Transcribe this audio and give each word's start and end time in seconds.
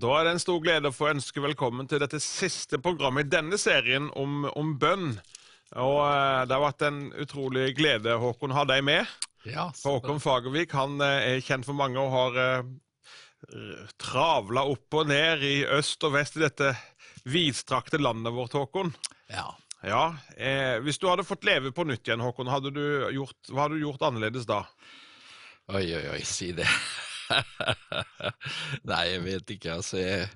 Da 0.00 0.10
er 0.16 0.24
det 0.24 0.32
en 0.32 0.40
stor 0.40 0.60
glede 0.64 0.88
å 0.88 0.94
få 0.96 1.10
ønske 1.10 1.42
velkommen 1.44 1.88
til 1.90 2.00
dette 2.00 2.20
siste 2.24 2.78
programmet 2.80 3.26
i 3.26 3.32
denne 3.34 3.58
serien 3.60 4.06
om, 4.16 4.46
om 4.56 4.70
bønn. 4.80 5.10
Og 5.76 5.98
eh, 6.06 6.44
Det 6.48 6.56
har 6.56 6.62
vært 6.62 6.84
en 6.88 7.00
utrolig 7.20 7.66
glede, 7.76 8.14
Håkon, 8.22 8.54
å 8.54 8.60
ha 8.62 8.64
deg 8.70 8.84
med. 8.86 9.10
Ja, 9.44 9.66
For 9.76 9.98
Håkon 9.98 10.22
Fagervik 10.22 10.72
han 10.76 11.02
eh, 11.04 11.34
er 11.34 11.44
kjent 11.44 11.68
for 11.68 11.76
mange 11.76 12.00
og 12.00 12.14
har 12.14 12.38
uh, 12.40 13.90
travla 14.00 14.64
opp 14.72 14.96
og 15.00 15.10
ned 15.10 15.44
i 15.44 15.54
øst 15.78 16.04
og 16.08 16.16
vest 16.16 16.36
i 16.40 16.44
dette 16.46 16.72
vidstrakte 17.28 18.00
landet 18.00 18.32
vårt, 18.36 18.56
Håkon. 18.56 18.94
ja. 19.32 19.50
Ja, 19.80 20.10
eh, 20.36 20.76
Hvis 20.84 20.98
du 21.00 21.06
hadde 21.08 21.24
fått 21.24 21.46
leve 21.48 21.70
på 21.72 21.86
nytt 21.88 22.04
igjen, 22.04 22.20
Håkon, 22.20 22.50
hadde 22.52 22.68
du 22.76 22.82
gjort, 23.16 23.38
hva 23.48 23.64
hadde 23.64 23.78
du 23.78 23.86
gjort 23.86 24.02
annerledes 24.10 24.44
da? 24.44 24.58
Oi, 25.72 25.86
oi, 25.96 26.02
oi, 26.12 26.20
si 26.28 26.50
det. 26.52 26.68
Nei, 28.90 29.04
jeg 29.12 29.22
vet 29.24 29.52
ikke. 29.54 29.76
Altså, 29.78 29.98
jeg, 30.00 30.28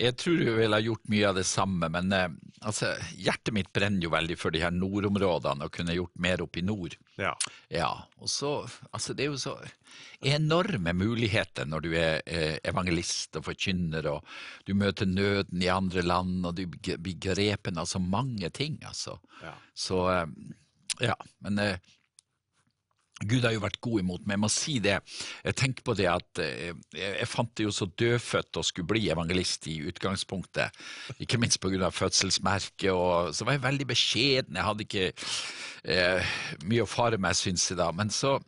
jeg 0.00 0.16
tror 0.20 0.40
jeg 0.42 0.56
ville 0.56 0.78
ha 0.78 0.84
gjort 0.84 1.10
mye 1.12 1.28
av 1.28 1.36
det 1.38 1.44
samme, 1.48 1.90
men 1.92 2.14
eh, 2.16 2.28
altså, 2.68 2.92
hjertet 3.18 3.54
mitt 3.56 3.70
brenner 3.76 4.06
jo 4.06 4.12
veldig 4.14 4.36
for 4.40 4.54
de 4.54 4.62
her 4.62 4.74
nordområdene 4.74 5.66
og 5.66 5.74
kunne 5.74 5.96
gjort 5.96 6.14
mer 6.22 6.44
opp 6.44 6.58
i 6.60 6.64
nord. 6.66 6.96
Ja. 7.20 7.34
Ja, 7.72 7.90
og 8.18 8.30
så 8.32 8.52
Altså, 8.90 9.14
det 9.14 9.26
er 9.26 9.30
jo 9.30 9.40
så 9.40 9.54
enorme 10.26 10.92
muligheter 10.96 11.68
når 11.68 11.84
du 11.84 11.90
er 11.96 12.24
eh, 12.26 12.56
evangelist 12.66 13.38
og 13.38 13.46
forkynner, 13.46 14.08
og 14.10 14.26
du 14.68 14.74
møter 14.78 15.08
nøden 15.08 15.62
i 15.62 15.70
andre 15.72 16.04
land, 16.04 16.44
og 16.46 16.56
du 16.58 16.66
blir 16.70 17.20
grepen 17.20 17.80
av 17.80 17.88
så 17.90 18.02
mange 18.02 18.50
ting, 18.54 18.80
altså. 18.88 19.18
Ja. 19.44 19.54
Så 19.74 20.04
eh, 20.12 20.26
ja, 21.00 21.16
men 21.44 21.60
Gud 23.20 23.44
har 23.44 23.52
jo 23.52 23.62
vært 23.64 23.80
god 23.84 24.00
imot 24.00 24.24
meg. 24.24 24.36
Jeg 24.36 24.42
må 24.44 24.50
si 24.52 24.76
det. 24.82 24.96
Jeg 25.44 25.58
tenker 25.60 25.84
på 25.84 25.94
det 25.98 26.08
at 26.08 26.40
eh, 26.40 26.72
jeg, 26.96 27.28
fant 27.28 27.52
det 27.58 27.66
jo 27.66 27.74
så 27.74 27.88
dødfødt 28.00 28.60
å 28.60 28.64
skulle 28.64 28.88
bli 28.88 29.10
evangelist 29.12 29.68
i 29.68 29.80
utgangspunktet. 29.90 30.80
Ikke 31.20 31.40
minst 31.40 31.60
pga. 31.60 31.90
fødselsmerket. 31.92 32.90
Og 32.94 33.34
så 33.36 33.44
var 33.44 33.58
jeg 33.58 33.66
veldig 33.66 33.88
beskjeden. 33.90 34.56
Jeg 34.56 34.68
hadde 34.70 34.86
ikke 34.86 35.06
eh, 35.84 36.34
mye 36.64 36.86
å 36.86 36.90
fare 36.90 37.20
med, 37.20 37.36
syns 37.36 37.68
jeg 37.70 37.80
da. 37.80 37.90
Men 37.92 38.12
så 38.14 38.38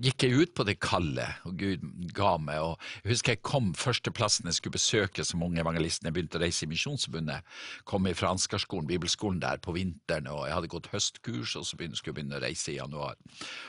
gikk 0.00 0.24
jeg 0.24 0.36
ut 0.40 0.52
på 0.56 0.64
det 0.64 0.78
kallet, 0.80 1.40
og 1.44 1.56
Gud 1.60 1.84
ga 2.16 2.36
meg. 2.40 2.60
og 2.60 3.04
Jeg 3.04 3.12
husker 3.12 3.34
jeg 3.34 3.42
kom 3.44 3.72
førsteplassen 3.76 4.48
jeg 4.48 4.58
skulle 4.58 4.78
besøke 4.78 5.24
som 5.26 5.42
ung 5.44 5.58
evangelist 5.60 6.04
jeg 6.04 6.14
begynte 6.16 6.38
å 6.38 6.42
reise 6.42 6.64
i 6.64 6.70
Misjonsforbundet. 6.70 7.46
Kom 7.88 8.08
fra 8.16 8.32
Ansgarskolen, 8.34 8.88
bibelskolen 8.88 9.40
der 9.42 9.60
på 9.62 9.74
vinteren, 9.76 10.30
og 10.32 10.46
jeg 10.46 10.56
hadde 10.56 10.72
gått 10.72 10.90
høstkurs, 10.94 11.56
og 11.60 11.66
så 11.68 11.76
begynte, 11.76 12.00
skulle 12.00 12.14
jeg 12.14 12.20
begynne 12.20 12.40
å 12.40 12.44
reise 12.44 12.72
i 12.72 12.78
januar. 12.78 13.18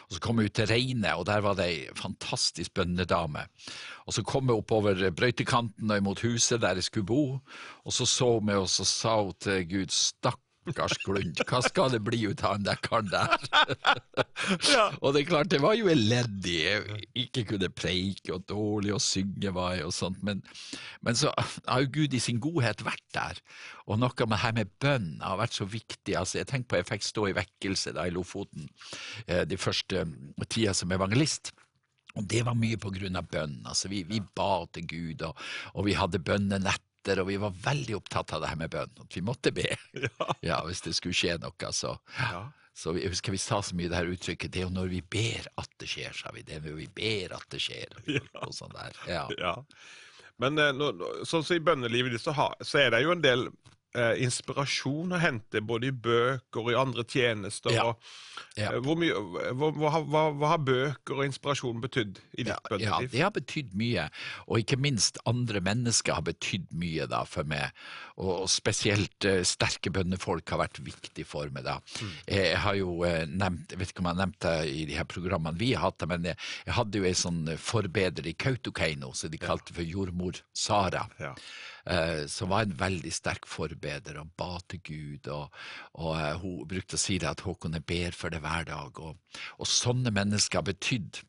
Og 0.08 0.16
Så 0.16 0.22
kom 0.24 0.40
jeg 0.40 0.52
ut 0.52 0.58
til 0.60 0.70
Reine, 0.72 1.16
og 1.16 1.26
der 1.28 1.42
var 1.42 1.58
det 1.60 1.68
ei 1.68 1.82
fantastisk 1.98 2.74
bønnedame. 2.74 3.48
Og 4.08 4.16
så 4.16 4.24
kom 4.24 4.50
jeg 4.50 4.62
oppover 4.62 5.12
brøytekanten 5.12 5.92
og 5.92 5.98
imot 5.98 6.24
huset 6.26 6.62
der 6.62 6.80
jeg 6.80 6.88
skulle 6.88 7.10
bo, 7.12 7.26
og 7.86 7.94
så 7.94 8.08
så 8.08 8.40
meg, 8.40 8.64
og 8.64 8.70
så 8.70 8.86
sa 8.88 9.18
hun 9.22 9.36
til 9.40 9.68
Gud, 9.70 9.92
stakk 9.92 10.40
Stakkars 10.62 11.00
Glund, 11.02 11.40
hva 11.50 11.60
skal 11.66 11.90
det 11.90 12.04
bli 12.06 12.20
ut 12.30 12.44
av 12.46 12.54
han 12.54 12.66
der 12.66 12.78
karen 12.86 13.08
der? 13.10 13.32
Og 15.02 15.16
det 15.16 15.24
er 15.24 15.30
klart, 15.32 15.50
det 15.50 15.62
var 15.64 15.74
jo 15.74 15.90
elendig. 15.90 16.60
Ikke 17.18 17.44
kunne 17.50 17.72
preike, 17.74 18.36
og 18.36 18.46
dårlig 18.50 18.94
å 18.94 19.02
synge 19.02 19.54
var 19.56 19.74
jeg, 19.80 19.88
og 19.90 19.96
sånt. 19.96 20.22
Men, 20.26 20.44
men 21.02 21.18
så 21.18 21.34
har 21.34 21.82
jo 21.82 21.90
Gud 21.98 22.14
i 22.14 22.22
sin 22.22 22.42
godhet 22.44 22.84
vært 22.86 23.08
der. 23.18 23.42
Og 23.90 23.98
noe 24.02 24.30
med 24.30 24.42
her 24.44 24.54
med 24.60 24.70
bønn 24.84 25.16
har 25.26 25.42
vært 25.42 25.58
så 25.58 25.66
viktig. 25.66 26.14
Altså, 26.20 26.40
jeg 26.42 26.52
tenker 26.52 26.70
på 26.70 26.82
jeg 26.82 26.90
fikk 26.92 27.10
stå 27.10 27.26
i 27.32 27.36
vekkelse 27.42 27.96
da 27.98 28.06
i 28.06 28.14
Lofoten 28.14 28.70
eh, 29.26 29.44
de 29.50 29.58
første 29.58 30.06
tida 30.46 30.78
som 30.78 30.94
evangelist. 30.94 31.56
Og 32.20 32.26
det 32.28 32.44
var 32.46 32.60
mye 32.60 32.78
på 32.82 32.94
grunn 32.94 33.18
av 33.18 33.30
bønn. 33.34 33.62
Altså, 33.66 33.90
vi, 33.90 34.04
vi 34.06 34.22
ba 34.38 34.68
til 34.76 34.86
Gud, 34.94 35.26
og, 35.26 35.50
og 35.74 35.90
vi 35.90 35.98
hadde 35.98 36.22
bønnenett 36.22 36.86
og 37.10 37.28
vi 37.28 37.38
var 37.42 37.54
veldig 37.64 37.96
opptatt 37.98 38.34
av 38.34 38.42
det 38.44 38.50
her 38.52 38.60
med 38.62 38.70
bønn, 38.74 38.92
at 39.02 39.16
vi 39.18 39.22
måtte 39.26 39.52
be 39.52 39.66
ja. 40.50 40.60
hvis 40.68 40.82
det 40.86 40.94
skulle 40.98 41.16
skje 41.18 41.38
noe. 41.42 41.72
Så, 41.74 41.96
Ja. 42.20 42.44
så 42.78 42.94
vi, 42.94 43.08
husker 43.10 43.32
vi 43.34 43.38
sa 43.42 43.62
så 43.62 43.76
mye 43.76 43.90
det 43.90 43.98
her 43.98 44.12
uttrykket, 44.14 44.52
det 44.54 44.62
er 44.62 44.68
jo 44.68 44.76
når 44.76 44.88
vi 44.94 45.02
ber 45.02 45.48
at 45.58 45.70
det 45.82 45.90
skjer, 45.90 46.14
sa 46.14 46.32
vi. 46.36 46.44
Det 46.46 46.60
er 46.60 46.62
når 46.68 46.78
vi 46.78 46.88
ber 47.02 47.34
at 47.40 47.48
det 47.50 47.60
skjer. 47.66 47.98
Og 48.46 48.54
sånn 48.54 48.74
der. 48.78 48.94
Ja. 49.10 49.26
Ja. 49.42 49.56
Men 50.42 50.58
eh, 50.58 50.72
sånn 51.28 51.44
som 51.46 51.56
i 51.58 51.60
bønnelivet 51.66 52.22
så, 52.22 52.32
har- 52.38 52.56
så 52.66 52.80
er 52.86 52.92
det 52.96 53.04
jo 53.04 53.12
en 53.16 53.22
del 53.26 53.48
eh, 53.96 54.22
inspirasjon 54.24 55.12
å 55.16 55.20
hente, 55.20 55.62
både 55.62 55.90
i 55.90 55.92
bøker 55.92 56.62
og 56.64 56.72
i 56.72 56.78
andre 56.80 57.04
tjenester. 57.04 57.74
Ja. 57.76 57.90
Og, 57.92 57.98
Ja. 58.58 58.72
eh, 58.74 58.80
hvor 58.84 58.98
mye, 59.00 59.14
hva, 59.56 59.70
hva, 59.72 59.90
har- 59.92 60.04
hva, 60.08 60.22
hva 60.36 60.48
har 60.54 60.58
bøker 60.60 61.18
og 61.20 61.26
inspirasjon 61.26 61.82
betydd 61.82 62.18
i 62.38 62.44
ditt 62.44 62.72
Ja, 62.72 62.78
ja, 62.80 63.00
det 63.08 63.22
har 63.22 63.32
betydd 63.32 63.74
mye, 63.78 64.10
og 64.48 64.60
ikke 64.60 64.78
minst 64.80 65.18
andre 65.26 65.62
mennesker 65.62 66.14
har 66.18 66.22
betydd 66.24 66.68
mye 66.72 67.08
da 67.08 67.24
for 67.24 67.44
meg, 67.48 67.72
og, 68.18 68.42
og 68.44 68.50
spesielt 68.50 69.26
eh, 69.26 69.44
sterke 69.48 69.92
bønnefolk 69.94 70.50
har 70.50 70.60
vært 70.66 70.82
viktig 70.84 71.26
for 71.26 71.50
meg 71.50 71.64
da. 71.68 71.78
Jeg, 72.28 72.52
jeg 72.52 72.58
har 72.66 72.76
jo 72.80 73.04
eh, 73.08 73.26
nevnt, 73.28 73.72
jeg 73.72 73.80
vet 73.80 73.92
ikke 73.94 74.04
om 74.04 74.10
jeg 74.12 74.16
har 74.18 74.24
nevnt 74.26 74.40
det 74.48 74.56
i 74.72 74.86
de 74.90 74.98
her 75.00 75.08
programmene 75.10 75.58
vi 75.62 75.74
har 75.74 75.86
hatt, 75.90 76.00
det, 76.00 76.10
men 76.12 76.24
jeg, 76.32 76.38
jeg 76.66 76.74
hadde 76.80 76.98
jo 77.02 77.08
en 77.12 77.22
sånn 77.22 77.44
forbeder 77.58 78.28
i 78.28 78.34
Kautokeino, 78.34 79.14
som 79.16 79.30
de 79.32 79.38
kalte 79.42 79.74
for 79.76 79.84
jordmor 79.88 80.42
Sara. 80.54 81.06
Ja. 81.20 81.36
Eh, 81.86 82.28
som 82.32 82.52
var 82.54 82.66
en 82.66 82.78
veldig 82.78 83.14
sterk 83.14 83.48
forbeder 83.50 84.20
og 84.22 84.32
ba 84.40 84.60
til 84.70 84.84
Gud. 84.86 85.32
Og, 85.34 85.50
og 86.02 86.14
eh, 86.18 86.38
hun 86.42 86.68
brukte 86.70 87.00
å 87.00 87.02
si 87.02 87.18
det 87.22 87.32
at 87.32 87.44
Håkon 87.46 87.78
jeg 87.80 87.88
ber 87.90 88.18
for 88.18 88.34
det 88.34 88.44
hver 88.44 88.68
dag. 88.70 89.02
Og, 89.02 89.42
og 89.58 89.70
sånne 89.70 90.14
mennesker 90.16 90.62
har 90.62 90.70
betydd 90.70 91.24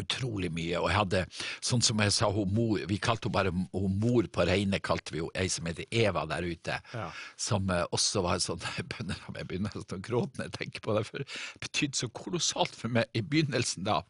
utrolig 0.00 0.48
mye. 0.54 0.78
Og 0.80 0.88
jeg 0.90 0.96
hadde, 0.98 1.20
sånn 1.62 1.82
som 1.84 2.00
jeg 2.02 2.12
sa, 2.16 2.28
mor, 2.32 2.80
vi 2.90 2.96
kalte 3.02 3.28
henne 3.28 3.34
bare 3.36 3.52
hun 3.54 3.96
mor 4.02 4.26
på 4.32 4.46
Reine, 4.48 4.80
kalte 4.82 5.14
vi 5.14 5.20
jo 5.20 5.28
ei 5.38 5.46
som 5.52 5.68
heter 5.70 5.86
Eva 5.94 6.24
der 6.30 6.46
ute, 6.48 6.78
Ja. 6.94 7.10
som 7.36 7.68
eh, 7.70 7.84
også 7.94 8.22
var 8.24 8.40
sånn 8.42 8.62
Jeg 8.78 9.46
begynner 9.46 9.76
å 9.76 10.00
gråte 10.02 10.38
når 10.40 10.48
jeg 10.48 10.56
tenker 10.58 10.84
på 10.84 10.96
det, 10.96 11.04
for 11.06 11.22
det 11.22 11.28
betydde 11.62 12.00
så 12.00 12.08
kolossalt 12.16 12.74
for 12.74 12.88
meg 12.96 13.06
i 13.14 13.22
begynnelsen 13.22 13.84
da, 13.86 14.00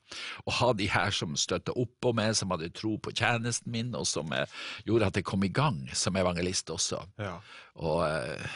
å 0.47 0.57
ha 0.61 0.73
de 0.73 0.89
her 0.89 1.11
som 1.15 1.37
støtta 1.37 1.75
opp 1.77 2.09
om 2.11 2.17
meg, 2.17 2.33
som 2.39 2.55
hadde 2.55 2.71
tro 2.77 2.97
på 2.99 3.13
tjenesten 3.13 3.73
min, 3.75 3.93
og 3.99 4.07
som 4.09 4.33
eh, 4.33 4.47
gjorde 4.89 5.11
at 5.13 5.21
jeg 5.21 5.29
kom 5.29 5.45
i 5.45 5.53
gang 5.53 5.83
som 5.93 6.17
evangelist 6.17 6.71
også. 6.73 7.03
Ja. 7.21 7.37
Og 7.83 8.07
eh, 8.09 8.49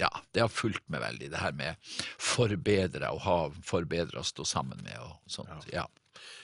ja, 0.00 0.08
det 0.32 0.40
har 0.42 0.48
fulgt 0.50 0.84
meg 0.90 1.02
veldig, 1.04 1.28
det 1.30 1.40
her 1.42 1.52
med 1.54 1.76
forbedre, 2.18 3.10
å 3.12 3.20
ha 3.22 3.38
forbedre 3.66 4.22
å 4.22 4.26
stå 4.26 4.46
sammen 4.48 4.80
med 4.82 4.96
og 5.04 5.18
sånt. 5.30 5.68
Ja. 5.72 5.84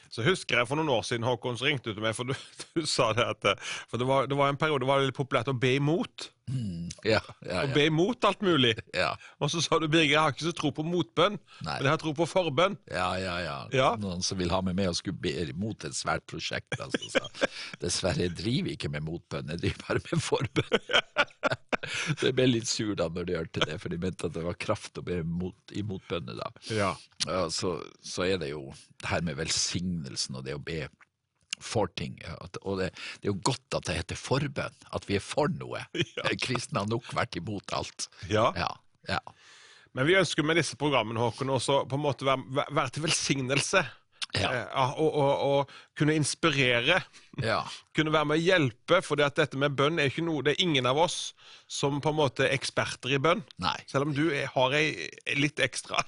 Så 0.09 0.25
husker 0.25 0.61
jeg 0.63 0.69
for 0.71 0.81
noen 0.81 0.89
år 0.95 1.03
siden, 1.05 1.27
Håkon, 1.29 1.59
så 1.61 1.67
ringte 1.69 1.91
du 1.91 1.99
til 1.99 2.05
meg, 2.05 2.15
for 2.17 2.25
du, 2.31 2.35
du 2.79 2.83
sa 2.89 3.11
det 3.17 3.27
at 3.29 3.49
For 3.91 4.01
det 4.01 4.07
var, 4.09 4.27
det 4.31 4.39
var 4.39 4.49
en 4.53 4.57
periode 4.61 4.85
det 4.87 4.89
var 4.91 5.05
litt 5.05 5.17
populært 5.19 5.51
å 5.53 5.57
be 5.59 5.75
imot. 5.77 6.31
Ja, 7.05 7.19
ja, 7.45 7.59
Å 7.67 7.69
be 7.75 7.83
imot 7.91 8.25
alt 8.25 8.41
mulig. 8.41 8.71
ja. 8.97 9.11
Og 9.37 9.51
så 9.53 9.61
sa 9.61 9.77
du, 9.83 9.85
Birger, 9.85 10.15
jeg 10.15 10.21
har 10.23 10.33
ikke 10.33 10.47
så 10.47 10.53
tro 10.57 10.71
på 10.73 10.85
motbønn, 10.87 11.37
Nei. 11.61 11.75
men 11.75 11.85
jeg 11.85 11.93
har 11.93 12.01
tro 12.01 12.15
på 12.17 12.25
forbønn. 12.31 12.79
Ja, 12.89 13.11
ja, 13.21 13.35
ja. 13.45 13.57
Ja. 13.77 13.91
Noen 14.01 14.25
som 14.25 14.41
vil 14.41 14.49
ha 14.55 14.63
meg 14.65 14.79
med 14.79 14.89
og 14.89 14.97
skulle 14.97 15.21
be 15.21 15.35
imot 15.45 15.85
et 15.85 15.97
svært 15.99 16.25
prosjekt. 16.31 16.73
Altså, 16.81 17.03
så. 17.13 17.49
Dessverre 17.85 18.25
jeg 18.25 18.33
driver 18.39 18.73
ikke 18.73 18.89
med 18.95 19.05
motbønn, 19.11 19.53
jeg 19.53 19.61
driver 19.67 19.85
bare 19.85 20.05
med 20.09 20.25
forbønn. 20.25 20.81
Så 21.89 22.29
jeg 22.29 22.37
ble 22.39 22.47
litt 22.51 22.69
sur 22.71 22.95
da 22.99 23.09
når 23.13 23.29
de 23.29 23.37
hørte 23.39 23.65
det, 23.65 23.79
for 23.83 23.93
de 23.93 24.01
mente 24.03 24.29
at 24.29 24.37
det 24.37 24.45
var 24.47 24.59
kraft 24.61 25.01
å 25.01 25.05
be 25.07 25.21
imot, 25.25 25.75
imot 25.77 26.05
bønner 26.11 26.39
da. 26.41 26.49
Ja. 26.75 26.93
Ja, 27.27 27.45
så, 27.53 27.77
så 28.05 28.27
er 28.29 28.41
det 28.43 28.53
jo 28.53 28.69
det 28.99 29.11
her 29.11 29.27
med 29.27 29.39
velsignelsen 29.41 30.39
og 30.41 30.47
det 30.49 30.57
å 30.59 30.63
be 30.63 30.87
for 31.63 31.91
ting. 31.99 32.19
At, 32.39 32.59
og 32.63 32.79
det, 32.83 32.93
det 33.19 33.29
er 33.29 33.33
jo 33.33 33.41
godt 33.51 33.79
at 33.79 33.89
det 33.89 33.99
heter 33.99 34.19
forbønn, 34.21 34.77
at 34.95 35.09
vi 35.09 35.19
er 35.19 35.25
for 35.25 35.51
noe. 35.59 35.83
Kristne 36.45 36.85
har 36.85 36.91
nok 36.91 37.09
vært 37.17 37.39
imot 37.41 37.75
alt. 37.79 38.11
ja. 38.31 38.51
Ja, 38.59 38.73
ja. 39.09 39.23
Men 39.97 40.05
vi 40.07 40.19
ønsker 40.19 40.45
med 40.47 40.59
disse 40.61 40.77
programmene 40.79 41.19
Håkon, 41.19 41.49
også 41.51 41.81
på 41.89 41.97
en 41.97 42.03
måte 42.05 42.27
være, 42.29 42.67
være 42.77 42.93
til 42.95 43.03
velsignelse. 43.07 43.81
Ja. 44.37 44.51
Eh, 44.53 44.91
og, 45.01 45.15
og, 45.17 45.45
og 45.49 45.71
kunne 45.99 46.17
inspirere. 46.19 47.03
ja. 47.43 47.63
Kunne 47.99 48.13
være 48.15 48.29
med 48.31 48.39
å 48.39 48.45
hjelpe. 48.45 49.01
For 49.03 49.19
dette 49.19 49.49
med 49.59 49.75
bønn 49.75 49.99
er 49.99 50.07
ikke 50.07 50.23
noe 50.23 50.45
Det 50.47 50.53
er 50.53 50.61
ingen 50.63 50.87
av 50.87 51.01
oss 51.03 51.33
som 51.69 51.99
på 52.01 52.13
en 52.13 52.17
måte 52.17 52.47
er 52.47 52.55
eksperter 52.55 53.13
i 53.13 53.19
bønn. 53.21 53.43
Nei. 53.61 53.75
Selv 53.91 54.07
om 54.07 54.13
du 54.17 54.31
er, 54.31 54.47
har 54.55 54.75
ei 54.79 55.09
litt 55.37 55.59
ekstra. 55.61 56.01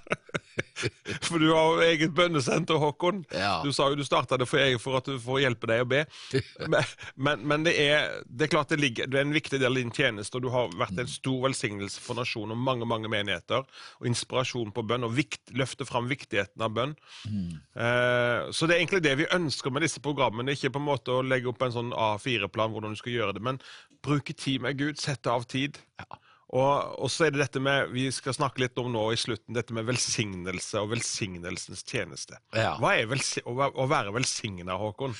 for 1.26 1.42
du 1.42 1.50
har 1.50 1.66
jo 1.74 1.82
eget 1.84 2.14
bønnesenter, 2.16 2.78
Håkon. 2.80 3.24
Ja. 3.34 3.58
Du 3.66 3.68
sa 3.76 3.90
jo 3.90 3.98
du 3.98 4.04
starta 4.06 4.38
det 4.40 4.46
for, 4.48 4.62
for 4.80 5.00
at 5.00 5.10
du 5.10 5.18
får 5.20 5.42
hjelpe 5.42 5.68
deg 5.68 5.82
å 5.84 5.88
be. 5.90 6.04
Men, 6.70 6.94
men, 7.16 7.42
men 7.48 7.64
det, 7.66 7.72
er, 7.82 8.20
det 8.28 8.46
er 8.46 8.50
klart 8.52 8.70
det, 8.70 8.78
ligger, 8.80 9.08
det 9.10 9.18
er 9.18 9.24
en 9.26 9.34
viktig 9.34 9.58
del 9.58 9.72
av 9.72 9.78
din 9.80 9.92
tjeneste, 9.94 10.36
og 10.38 10.44
du 10.44 10.50
har 10.52 10.70
vært 10.78 10.98
en 11.00 11.08
stor 11.10 11.40
velsignelse 11.48 12.02
for 12.04 12.18
nasjonen 12.18 12.54
og 12.54 12.62
mange 12.62 12.86
mange 12.88 13.10
menigheter. 13.10 13.64
Og 13.98 14.08
inspirasjon 14.08 14.70
på 14.76 14.84
bønn, 14.86 15.08
og 15.08 15.16
vikt, 15.16 15.42
løfte 15.56 15.86
fram 15.88 16.08
viktigheten 16.10 16.62
av 16.62 16.74
bønn. 16.76 16.94
Eh, 17.26 18.50
så 18.54 18.68
det 18.68 18.76
er 18.76 18.82
egentlig 18.84 19.02
det 19.04 19.16
vi 19.22 19.28
ønsker 19.34 19.74
med 19.74 19.79
disse 19.82 20.02
programmene. 20.04 20.54
Ikke 20.56 20.72
på 20.74 20.82
en 20.82 20.88
måte 20.88 21.14
å 21.14 21.26
legge 21.26 21.50
opp 21.50 21.62
en 21.66 21.74
sånn 21.74 21.94
A4-plan 21.96 22.72
hvordan 22.74 22.94
du 22.94 23.00
skal 23.00 23.16
gjøre 23.16 23.36
det, 23.36 23.44
men 23.44 23.60
bruke 24.04 24.36
tid 24.36 24.64
med 24.64 24.78
Gud, 24.80 25.00
sette 25.00 25.32
av 25.32 25.46
tid. 25.50 25.80
Og, 26.06 26.18
og 26.50 27.06
så 27.12 27.28
er 27.28 27.34
det 27.34 27.44
dette 27.44 27.60
med, 27.62 27.92
Vi 27.94 28.08
skal 28.10 28.34
snakke 28.34 28.64
litt 28.64 28.78
om 28.82 28.88
nå 28.90 29.04
i 29.14 29.18
slutten 29.18 29.54
dette 29.54 29.74
med 29.76 29.86
velsignelse 29.86 30.80
og 30.82 30.90
velsignelsens 30.90 31.84
tjeneste. 31.86 32.40
Ja. 32.56 32.72
Hva 32.82 32.96
er 32.98 33.06
å, 33.46 33.86
være 33.90 34.14
velsigna, 34.16 34.74
Håkon? 34.80 35.14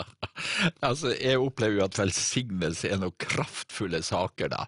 altså, 0.88 1.12
jeg 1.14 1.38
opplever 1.38 1.78
jo 1.78 1.84
at 1.84 2.00
velsignelse 2.00 2.90
er 2.90 2.98
noen 2.98 3.14
kraftfulle 3.22 4.02
saker, 4.02 4.50
da. 4.56 4.64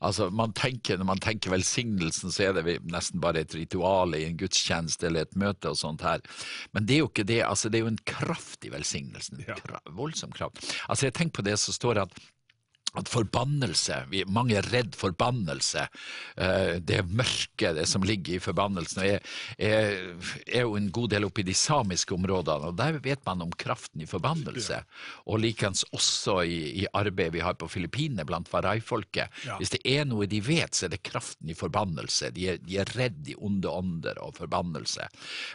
Altså, 0.00 0.30
man 0.34 0.54
tenker, 0.58 0.98
Når 0.98 1.10
man 1.12 1.22
tenker 1.22 1.54
velsignelsen, 1.54 2.34
så 2.34 2.48
er 2.48 2.58
det 2.58 2.80
nesten 2.90 3.22
bare 3.22 3.44
et 3.44 3.54
ritual 3.54 4.18
i 4.18 4.24
en 4.26 4.40
gudstjeneste 4.40 5.06
eller 5.06 5.28
et 5.28 5.38
møte 5.38 5.70
og 5.70 5.78
sånt 5.78 6.02
her. 6.06 6.26
Men 6.74 6.90
det 6.90 6.98
er 6.98 7.04
jo 7.04 7.12
ikke 7.12 7.28
det. 7.28 7.44
altså 7.46 7.70
Det 7.70 7.78
er 7.78 7.86
jo 7.86 7.94
en 7.94 8.02
kraft 8.18 8.66
i 8.66 8.74
velsignelsen. 8.74 9.46
Ja. 9.46 9.54
Kra 9.62 9.78
voldsom 9.94 10.34
kraft. 10.34 10.64
Altså, 10.88 11.06
jeg 11.06 11.18
tenker 11.20 11.38
på 11.38 11.46
det 11.46 11.58
som 11.62 11.76
står 11.76 12.02
at 12.08 12.18
at 12.98 13.08
forbannelse, 13.10 14.00
vi, 14.10 14.24
mange 14.26 14.56
er 14.58 14.66
redd 14.72 14.96
forbannelse, 14.98 15.84
eh, 16.42 16.72
det 16.82 17.04
mørke, 17.06 17.72
det 17.76 17.86
som 17.88 18.02
ligger 18.02 18.34
i 18.34 18.42
forbannelsen. 18.42 19.02
er, 19.04 19.20
jeg 19.58 20.24
er 20.46 20.64
jo 20.64 20.74
en 20.78 20.90
god 20.90 21.12
del 21.12 21.28
oppe 21.28 21.44
i 21.44 21.46
de 21.46 21.54
samiske 21.54 22.14
områdene, 22.16 22.72
og 22.72 22.78
der 22.80 22.98
vet 23.02 23.22
man 23.26 23.44
om 23.46 23.52
kraften 23.52 24.02
i 24.02 24.08
forbannelse. 24.10 24.80
Og 25.30 25.38
likeens 25.42 25.84
også 25.94 26.40
i, 26.42 26.82
i 26.82 26.86
arbeidet 26.92 27.34
vi 27.36 27.44
har 27.44 27.54
på 27.54 27.68
Filippinene 27.70 28.26
blant 28.26 28.50
warai-folket. 28.52 29.30
Ja. 29.46 29.58
Hvis 29.60 29.70
det 29.76 29.82
er 29.86 30.08
noe 30.08 30.26
de 30.30 30.40
vet, 30.42 30.74
så 30.74 30.88
er 30.88 30.94
det 30.96 31.02
kraften 31.06 31.50
i 31.50 31.54
forbannelse. 31.58 32.32
De 32.34 32.48
er, 32.54 32.58
de 32.64 32.80
er 32.82 32.90
redd 32.98 33.30
i 33.30 33.36
onde 33.38 33.70
ånder 33.70 34.18
og 34.24 34.34
forbannelse. 34.40 35.06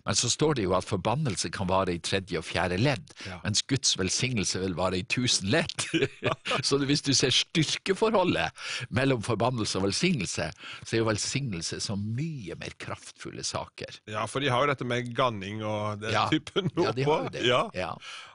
Men 0.06 0.16
så 0.16 0.32
står 0.32 0.56
det 0.60 0.68
jo 0.70 0.76
at 0.78 0.88
forbannelse 0.88 1.52
kan 1.52 1.68
vare 1.70 1.96
i 1.96 2.00
tredje 2.04 2.40
og 2.40 2.48
fjerde 2.48 2.80
ledd, 2.80 3.12
Ja. 3.26 3.40
mens 3.44 3.62
Guds 3.66 3.96
velsignelse 3.98 4.60
vil 4.62 4.76
vare 4.78 5.00
i 5.00 5.04
tusen 5.04 5.50
ledd. 5.50 5.88
så 6.68 6.78
hvis 6.78 7.02
du 7.02 7.14
ser 7.14 7.25
styrkeforholdet 7.34 8.52
mellom 8.94 9.22
forbannelse 9.26 9.80
og 9.80 9.86
velsignelse, 9.88 10.50
så 10.84 10.96
er 10.96 11.02
jo 11.02 11.08
velsignelse 11.10 11.80
så 11.84 11.96
mye 12.00 12.56
mer 12.60 12.76
kraftfulle 12.82 13.44
saker. 13.46 14.00
Ja, 14.12 14.26
for 14.30 14.40
de 14.44 14.50
har 14.54 14.66
jo 14.66 14.72
dette 14.74 14.86
med 14.88 15.14
ganning 15.16 15.64
og 15.66 16.00
den 16.02 16.12
Ja. 16.14 16.28
typen 16.30 16.70
Ja, 16.78 16.92
de 16.92 17.04
har 17.04 17.24
jo 17.24 17.30
det. 17.30 17.46
Ja. 17.46 17.64
Ja. 17.74 17.92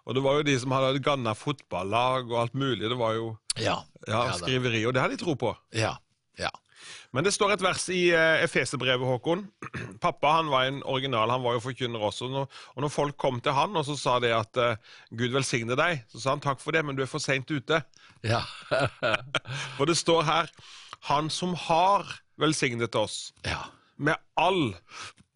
Og 0.07 0.15
det 0.15 0.23
var 0.23 0.39
jo 0.41 0.43
de 0.43 0.59
som 0.59 0.71
hadde 0.73 1.03
ganna 1.05 1.35
fotballag 1.35 2.31
og 2.31 2.39
alt 2.41 2.55
mulig. 2.55 2.89
Det 2.89 2.99
var 2.99 3.15
jo 3.15 3.39
Ja. 3.59 3.83
ja, 4.09 4.33
skriveri, 4.33 4.85
og 4.87 4.95
det 4.95 5.03
har 5.03 5.09
de 5.09 5.17
tro 5.17 5.35
på. 5.35 5.57
ja. 5.73 5.97
ja. 6.39 6.51
Men 7.13 7.27
det 7.27 7.33
står 7.35 7.55
et 7.55 7.63
vers 7.65 7.85
i 7.93 8.01
uh, 8.15 8.43
Efeserbrevet, 8.45 9.07
Håkon. 9.07 9.47
Pappa 10.05 10.37
han 10.39 10.51
var 10.53 10.69
en 10.69 10.83
original, 10.89 11.31
han 11.33 11.43
var 11.45 11.57
jo 11.57 11.65
forkynner 11.65 12.03
også. 12.11 12.29
Og 12.29 12.35
når, 12.37 12.61
og 12.77 12.85
når 12.85 12.95
folk 12.95 13.19
kom 13.21 13.41
til 13.43 13.57
han 13.57 13.77
og 13.77 13.87
så 13.89 13.97
sa 13.99 14.19
det 14.23 14.33
at 14.35 14.61
eh, 14.61 14.77
Gud 15.17 15.35
velsigne 15.35 15.77
deg, 15.79 16.05
så 16.11 16.21
sa 16.23 16.35
han 16.35 16.43
takk 16.45 16.61
for 16.63 16.77
det, 16.77 16.85
men 16.87 16.99
du 16.99 17.03
er 17.05 17.11
for 17.11 17.23
seint 17.23 17.51
ute. 17.51 17.83
ja. 18.27 18.43
For 19.77 19.89
det 19.89 19.97
står 19.97 20.23
her 20.29 20.51
Han 21.09 21.31
som 21.33 21.55
har 21.57 22.05
velsignet 22.41 22.95
oss 22.95 23.33
ja. 23.47 23.63
med 23.97 24.21
all 24.37 24.75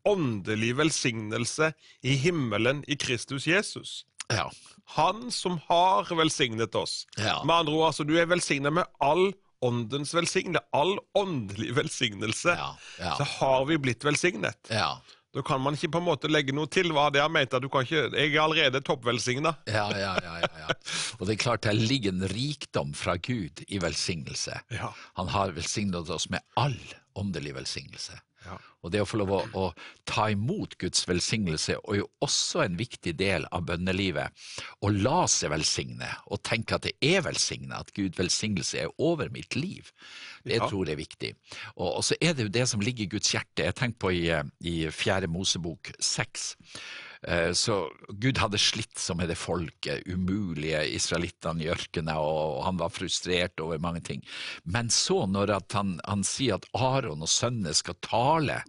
åndelig 0.04 0.74
velsignelse 0.76 1.72
i 2.04 2.16
himmelen 2.20 2.84
i 2.86 2.96
Kristus 3.00 3.46
Jesus. 3.48 4.04
ja. 4.28 4.50
Han 4.94 5.30
som 5.32 5.56
har 5.64 6.10
velsignet 6.14 6.74
oss. 6.76 7.06
Ja. 7.16 7.38
Med 7.44 7.54
andre 7.54 7.72
ord, 7.72 7.86
altså, 7.86 8.04
du 8.04 8.18
er 8.20 8.28
velsignet 8.28 8.72
med 8.76 8.84
all 9.00 9.32
åndens 9.64 10.12
velsignelse, 10.14 10.62
all 10.76 10.94
åndelig 11.18 11.72
velsignelse. 11.76 12.54
Ja, 12.58 12.70
ja. 13.00 13.16
Så 13.18 13.26
har 13.38 13.64
vi 13.70 13.78
blitt 13.88 14.04
velsignet. 14.04 14.58
ja. 14.70 14.96
Da 15.34 15.42
kan 15.42 15.58
man 15.58 15.74
ikke 15.74 15.88
på 15.90 15.98
en 15.98 16.06
måte 16.06 16.28
legge 16.30 16.54
noe 16.54 16.70
til 16.70 16.92
hva 16.94 17.08
det 17.10 17.18
har 17.18 17.30
ment. 17.32 17.54
at 17.58 17.62
du 17.62 17.66
kan 17.68 17.82
ikke, 17.82 18.04
Jeg 18.14 18.36
er 18.36 18.40
allerede 18.44 18.80
toppvelsigna. 18.86 19.50
Ja, 19.66 19.88
ja, 19.90 20.12
ja, 20.22 20.34
ja. 20.46 20.68
Og 21.18 21.26
det 21.26 21.34
er 21.34 21.40
klart 21.42 21.62
det 21.66 21.74
ligger 21.74 22.12
en 22.14 22.28
rikdom 22.30 22.92
fra 22.94 23.16
Gud 23.18 23.64
i 23.66 23.80
velsignelse. 23.82 24.60
Ja. 24.70 24.92
Han 25.18 25.32
har 25.34 25.50
velsignet 25.56 26.06
oss 26.08 26.28
med 26.30 26.38
all 26.54 26.78
åndelig 27.18 27.56
velsignelse. 27.56 28.20
Ja. 28.44 28.58
Og 28.84 28.92
det 28.92 29.00
å 29.00 29.06
få 29.08 29.16
lov 29.16 29.30
å, 29.32 29.38
å 29.56 29.64
ta 30.04 30.26
imot 30.34 30.74
Guds 30.80 31.06
velsignelse 31.08 31.78
er 31.78 31.96
jo 32.02 32.08
også 32.24 32.60
en 32.66 32.74
viktig 32.76 33.14
del 33.16 33.46
av 33.56 33.64
bønnelivet. 33.70 34.28
Å 34.84 34.90
la 34.92 35.22
seg 35.30 35.54
velsigne 35.54 36.10
og 36.28 36.42
tenke 36.44 36.76
at 36.76 36.84
det 36.84 36.92
er 37.00 37.24
velsigna, 37.24 37.80
at 37.80 37.94
Guds 37.96 38.18
velsignelse 38.20 38.82
er 38.84 38.92
over 38.98 39.32
mitt 39.32 39.56
liv. 39.56 39.88
Det 40.44 40.58
Ja. 40.58 40.68
tror 40.68 40.84
jeg 40.84 40.92
er 40.98 41.00
viktig. 41.00 41.32
Og, 41.76 41.88
og 41.96 42.04
så 42.04 42.18
er 42.20 42.34
det 42.34 42.44
jo 42.44 42.52
det 42.58 42.68
som 42.68 42.80
ligger 42.84 43.04
i 43.06 43.12
Guds 43.16 43.32
hjerte. 43.32 43.64
Jeg 43.64 43.74
tenker 43.80 43.98
på 44.04 44.12
i, 44.12 44.28
eh, 44.28 44.44
i 44.60 44.76
Fjerde 44.92 45.32
Mosebok 45.32 45.94
seks. 45.98 46.54
Eh, 47.28 47.52
Så 47.56 47.88
Gud 48.20 48.38
hadde 48.38 48.58
slitt 48.60 48.98
som 49.00 49.16
med 49.16 49.28
det 49.32 49.36
folket, 49.40 50.02
umulige 50.06 50.82
israelittene 50.94 51.64
i 51.64 51.70
ørkenen, 51.72 52.12
og 52.20 52.64
han 52.66 52.76
var 52.80 52.92
frustrert 52.92 53.60
over 53.64 53.78
mange 53.80 54.00
ting. 54.04 54.22
Men 54.64 54.90
så, 54.92 55.22
når 55.26 55.54
han, 55.72 55.94
han 56.04 56.24
sier 56.24 56.58
at 56.58 56.68
Aron 56.76 57.22
og 57.24 57.30
sønnene 57.30 57.72
skal 57.74 57.96
tale 58.04 58.60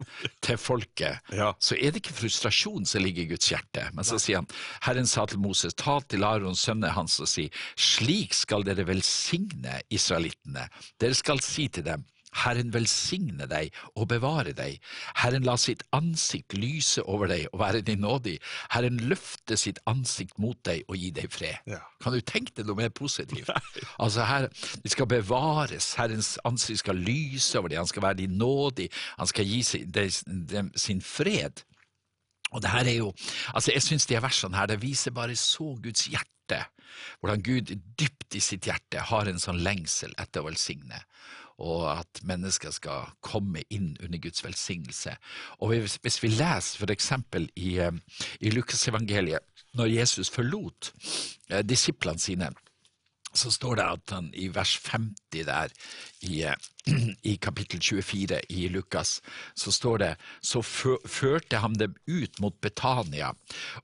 til 0.46 0.58
folket, 0.62 1.20
Ja. 1.36 1.52
så 1.60 1.76
er 1.76 1.92
det 1.92 2.04
ikke 2.04 2.16
frustrasjon 2.22 2.86
som 2.88 3.04
ligger 3.04 3.26
i 3.26 3.30
Guds 3.34 3.50
hjerte. 3.52 3.90
Men 3.94 4.08
så 4.08 4.20
sier 4.22 4.42
han, 4.42 4.50
Herren 4.88 5.08
sa 5.10 5.26
til 5.28 5.42
Moses, 5.44 5.76
tal 5.76 6.02
til 6.08 6.24
Arons 6.24 6.64
sønner 6.66 6.96
hans, 6.96 7.20
og 7.20 7.28
si, 7.32 7.50
slik 7.76 8.34
skal 8.34 8.64
dere 8.68 8.88
velsigne 8.88 9.82
israelittene. 9.94 10.70
Dere 11.02 11.18
skal 11.18 11.42
si 11.44 11.68
til 11.68 11.84
dem, 11.88 12.06
Herren 12.44 12.72
velsigne 12.74 13.48
deg 13.50 13.74
og 13.96 14.10
bevare 14.12 14.54
deg. 14.58 14.80
Herren 15.22 15.46
la 15.48 15.56
sitt 15.62 15.84
ansikt 15.96 16.56
lyse 16.58 17.04
over 17.04 17.32
deg 17.32 17.48
og 17.52 17.62
være 17.62 17.84
deg 17.86 18.02
nådig. 18.02 18.38
Herren 18.74 19.00
løfte 19.10 19.58
sitt 19.60 19.80
ansikt 19.90 20.40
mot 20.42 20.60
deg 20.68 20.84
og 20.90 21.00
gi 21.00 21.12
deg 21.16 21.32
fred. 21.32 21.62
Ja. 21.70 21.82
Kan 22.04 22.16
du 22.16 22.22
tenke 22.22 22.56
deg 22.58 22.68
noe 22.70 22.80
mer 22.80 22.94
positivt? 22.96 23.52
Altså 24.02 24.26
her, 24.28 24.50
De 24.84 24.90
skal 24.92 25.08
bevares, 25.10 25.94
Herrens 26.00 26.36
ansikt 26.46 26.84
skal 26.84 27.00
lyse 27.00 27.58
over 27.60 27.72
deg, 27.72 27.80
han 27.80 27.90
skal 27.90 28.04
være 28.04 28.20
deg 28.24 28.36
nådig, 28.36 28.90
han 29.20 29.30
skal 29.30 29.48
gi 29.48 29.62
dem 29.96 30.72
sin 30.76 31.02
fred. 31.02 31.64
Og 32.54 32.62
det 32.64 32.72
her 32.72 32.88
er 32.88 32.98
jo, 33.00 33.14
altså 33.54 33.72
Jeg 33.74 33.84
syns 33.84 34.06
de 34.06 34.22
versene 34.22 34.58
her 34.58 34.70
det 34.70 34.82
viser 34.82 35.16
bare 35.16 35.36
så 35.36 35.74
Guds 35.84 36.08
hjerte. 36.12 36.62
Hvordan 37.20 37.42
Gud 37.44 37.74
dypt 38.00 38.36
i 38.38 38.44
sitt 38.44 38.68
hjerte 38.70 39.02
har 39.10 39.28
en 39.28 39.42
sånn 39.42 39.64
lengsel 39.66 40.14
etter 40.22 40.44
å 40.44 40.50
velsigne. 40.50 41.02
Og 41.64 41.86
at 41.88 42.20
mennesker 42.28 42.74
skal 42.76 43.14
komme 43.24 43.64
inn 43.72 43.94
under 44.04 44.20
Guds 44.20 44.44
velsignelse. 44.44 45.16
Og 45.64 45.72
hvis, 45.72 46.00
hvis 46.04 46.22
vi 46.24 46.34
leser 46.34 46.82
for 46.82 46.92
eksempel 46.92 47.48
i, 47.56 47.78
eh, 47.80 47.92
i 48.42 48.52
Lukasevangeliet, 48.52 49.40
når 49.76 49.92
Jesus 49.92 50.30
forlot 50.32 50.92
eh, 51.50 51.64
disiplene 51.64 52.20
sine, 52.20 52.52
så 53.36 53.52
står 53.52 53.76
det 53.76 53.86
at 53.86 54.16
han 54.16 54.30
i 54.34 54.48
vers 54.56 54.78
50 54.84 55.46
der 55.48 55.72
i, 56.22 56.44
eh, 56.44 56.56
i 57.26 57.36
kapittel 57.42 57.82
24 57.82 58.40
i 58.50 58.68
Lukas, 58.70 59.22
så 59.58 59.72
står 59.74 59.98
det 60.04 60.10
så 60.46 60.62
førte 60.62 61.58
han 61.62 61.74
dem 61.80 61.96
ut 62.06 62.40
mot 62.44 62.56
Betania. 62.62 63.32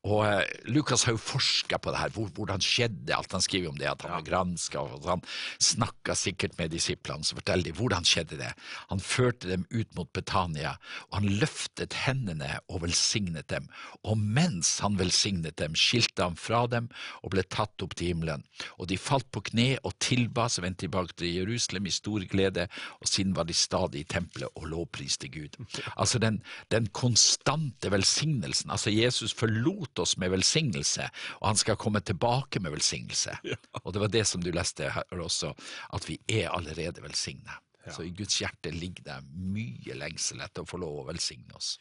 Og 0.05 0.21
eh, 0.27 0.43
Lukas 0.69 1.07
har 1.07 1.15
jo 1.15 1.21
forska 1.21 1.79
på 1.81 1.93
det 1.93 2.01
her, 2.01 2.13
hvor, 2.13 2.29
hvordan 2.35 2.61
skjedde 2.61 3.15
alt. 3.15 3.33
Han 3.33 3.41
skriver 3.41 3.71
om 3.71 3.79
det, 3.79 3.89
at 3.89 4.05
han 4.05 4.13
har 4.13 4.25
granska, 4.27 4.83
og 4.83 5.07
han 5.09 5.23
snakka 5.61 6.15
sikkert 6.17 6.57
med 6.59 6.73
disiplene, 6.75 7.25
så 7.25 7.37
forteller 7.39 7.69
de 7.69 7.75
hvordan 7.77 8.05
skjedde 8.07 8.37
det. 8.41 8.51
Han 8.91 9.01
førte 9.01 9.49
dem 9.49 9.65
ut 9.73 9.89
mot 9.97 10.11
Betania, 10.13 10.75
og 11.09 11.21
han 11.21 11.41
løftet 11.41 11.97
hendene 12.05 12.59
og 12.67 12.83
velsignet 12.85 13.49
dem. 13.49 13.69
Og 14.05 14.19
mens 14.21 14.77
han 14.85 14.99
velsignet 15.01 15.57
dem, 15.61 15.77
skilte 15.77 16.29
han 16.29 16.37
fra 16.37 16.67
dem 16.69 16.91
og 17.21 17.33
ble 17.33 17.45
tatt 17.49 17.81
opp 17.81 17.97
til 17.97 18.13
himmelen. 18.13 18.45
Og 18.77 18.91
de 18.91 18.99
falt 19.01 19.29
på 19.33 19.43
kne 19.49 19.71
og 19.81 19.97
tilba, 20.03 20.47
så 20.49 20.61
vendte 20.61 20.85
tilbake 20.85 21.17
til 21.17 21.33
Jerusalem 21.41 21.89
i 21.89 21.93
stor 21.93 22.23
glede, 22.29 22.67
og 22.99 23.09
siden 23.09 23.35
var 23.37 23.47
de 23.49 23.55
stadig 23.57 24.03
i 24.03 24.09
tempelet 24.09 24.51
og 24.59 24.67
lovpriste 24.71 25.29
Gud. 25.31 25.57
Altså 25.95 26.19
den, 26.21 26.41
den 26.73 26.89
konstante 26.95 27.91
velsignelsen. 27.91 28.71
Altså 28.73 28.93
Jesus 28.93 29.33
forlot 29.37 29.99
oss 30.03 30.17
med 30.21 30.33
velsignelse, 30.33 31.07
og 31.39 31.51
han 31.51 31.59
skal 31.61 31.79
komme 31.79 32.03
tilbake 32.05 32.61
med 32.63 32.75
velsignelse. 32.75 33.37
Og 33.83 33.93
det 33.93 34.03
var 34.03 34.13
det 34.13 34.25
som 34.27 34.43
du 34.43 34.51
leste 34.53 34.91
her 34.91 35.21
også, 35.21 35.53
at 35.95 36.07
vi 36.09 36.19
er 36.27 36.49
allerede 36.51 37.03
velsigna. 37.03 37.59
Så 37.89 38.05
i 38.05 38.13
Guds 38.13 38.37
hjerte 38.41 38.69
ligger 38.73 39.07
det 39.07 39.19
mye 39.33 39.95
lengsel 39.97 40.41
etter 40.43 40.63
å 40.63 40.69
få 40.69 40.77
lov 40.81 41.01
å 41.01 41.07
velsigne 41.09 41.55
oss. 41.57 41.75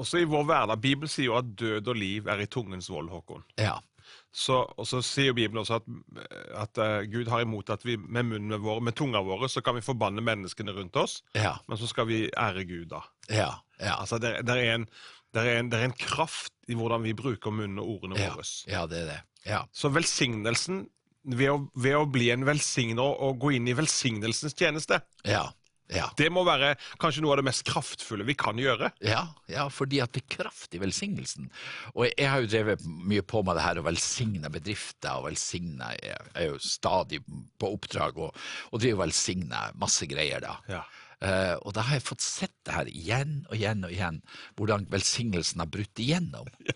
Også 0.00 0.18
i 0.18 0.26
vår 0.26 0.46
hverdag. 0.48 0.80
Bibelen 0.82 1.10
sier 1.10 1.28
jo 1.28 1.36
at 1.38 1.50
død 1.54 1.92
og 1.92 1.98
liv 2.00 2.30
er 2.30 2.42
i 2.42 2.48
tungens 2.50 2.88
vold, 2.90 3.12
Håkon. 3.12 3.44
Ja, 3.60 3.76
Så, 4.34 4.56
og 4.66 4.86
så 4.90 4.98
sier 5.06 5.30
Bibelen 5.36 5.60
også 5.62 5.76
at, 5.78 5.84
at 6.58 6.78
uh, 6.82 7.04
Gud 7.06 7.28
har 7.30 7.44
imot 7.44 7.68
at 7.70 7.84
vi 7.86 7.94
med 8.02 8.26
munnen 8.32 8.58
vår, 8.64 8.80
med 8.82 8.96
tunga 8.98 9.20
våre, 9.22 9.46
så 9.48 9.62
kan 9.62 9.76
vi 9.76 9.84
forbanne 9.86 10.24
menneskene 10.26 10.74
rundt 10.74 10.96
oss, 10.98 11.20
ja, 11.38 11.52
men 11.70 11.78
så 11.78 11.86
skal 11.86 12.08
vi 12.08 12.24
ære 12.34 12.64
Gud, 12.66 12.88
da. 12.90 13.04
ja, 13.30 13.52
ja. 13.78 13.92
Altså, 14.00 14.18
det, 14.18 14.32
det, 14.48 14.56
er 14.58 14.74
en, 14.80 14.88
det, 15.34 15.44
er 15.44 15.60
en, 15.60 15.70
det 15.70 15.78
er 15.78 15.86
en 15.86 15.94
kraft 16.02 16.50
i 16.66 16.74
hvordan 16.74 17.06
vi 17.06 17.14
bruker 17.14 17.54
munnen 17.54 17.78
og 17.78 17.92
ordene 17.94 18.18
Ja, 18.18 18.32
våre. 18.34 18.48
ja, 18.66 18.82
det 18.90 19.04
er 19.04 19.08
det. 19.12 19.20
Ja, 19.46 19.62
Så 19.70 19.92
velsignelsen, 19.94 20.88
ved 21.24 21.50
å, 21.54 21.58
ved 21.78 21.94
å 22.00 22.04
bli 22.10 22.32
en 22.34 22.42
velsigner 22.48 23.14
og 23.22 23.38
gå 23.40 23.54
inn 23.56 23.70
i 23.70 23.76
velsignelsens 23.78 24.58
tjeneste, 24.58 24.98
ja, 25.24 25.46
Ja. 25.94 26.08
Det 26.18 26.30
må 26.32 26.44
være 26.46 26.74
kanskje 27.02 27.24
noe 27.24 27.34
av 27.34 27.42
det 27.42 27.46
mest 27.48 27.64
kraftfulle 27.68 28.26
vi 28.26 28.36
kan 28.38 28.58
gjøre. 28.60 28.90
Ja, 29.04 29.26
ja, 29.50 29.68
fordi 29.72 30.00
at 30.04 30.14
det 30.14 30.24
er 30.24 30.32
kraft 30.36 30.74
i 30.74 30.80
velsignelsen. 30.82 31.50
Og 31.94 32.08
jeg, 32.08 32.28
har 32.30 32.42
jo 32.42 32.50
drevet 32.50 32.84
mye 32.84 33.24
på 33.26 33.44
med 33.46 33.58
det 33.58 33.66
her 33.66 33.80
å 33.80 33.86
velsigne 33.86 34.50
bedrifter, 34.52 35.20
og 35.20 35.28
velsigne 35.28 35.92
Jeg 36.00 36.18
er 36.34 36.50
jo 36.50 36.58
stadig 36.62 37.22
på 37.60 37.70
oppdrag 37.76 38.18
og, 38.18 38.34
og 38.70 38.82
driver 38.82 39.00
og 39.00 39.06
velsigner 39.06 39.74
masse 39.80 40.08
greier, 40.10 40.44
da. 40.44 40.58
Ja. 40.70 40.82
Eh, 41.22 41.54
og 41.62 41.74
da 41.76 41.84
har 41.86 41.98
jeg 41.98 42.06
fått 42.06 42.24
sett 42.24 42.54
det 42.66 42.74
her 42.74 42.90
igjen 42.90 43.34
og 43.48 43.54
igjen 43.56 43.84
og 43.86 43.92
igjen, 43.94 44.20
hvordan 44.58 44.86
velsignelsen 44.92 45.62
har 45.62 45.70
brutt 45.70 46.02
igjennom. 46.02 46.50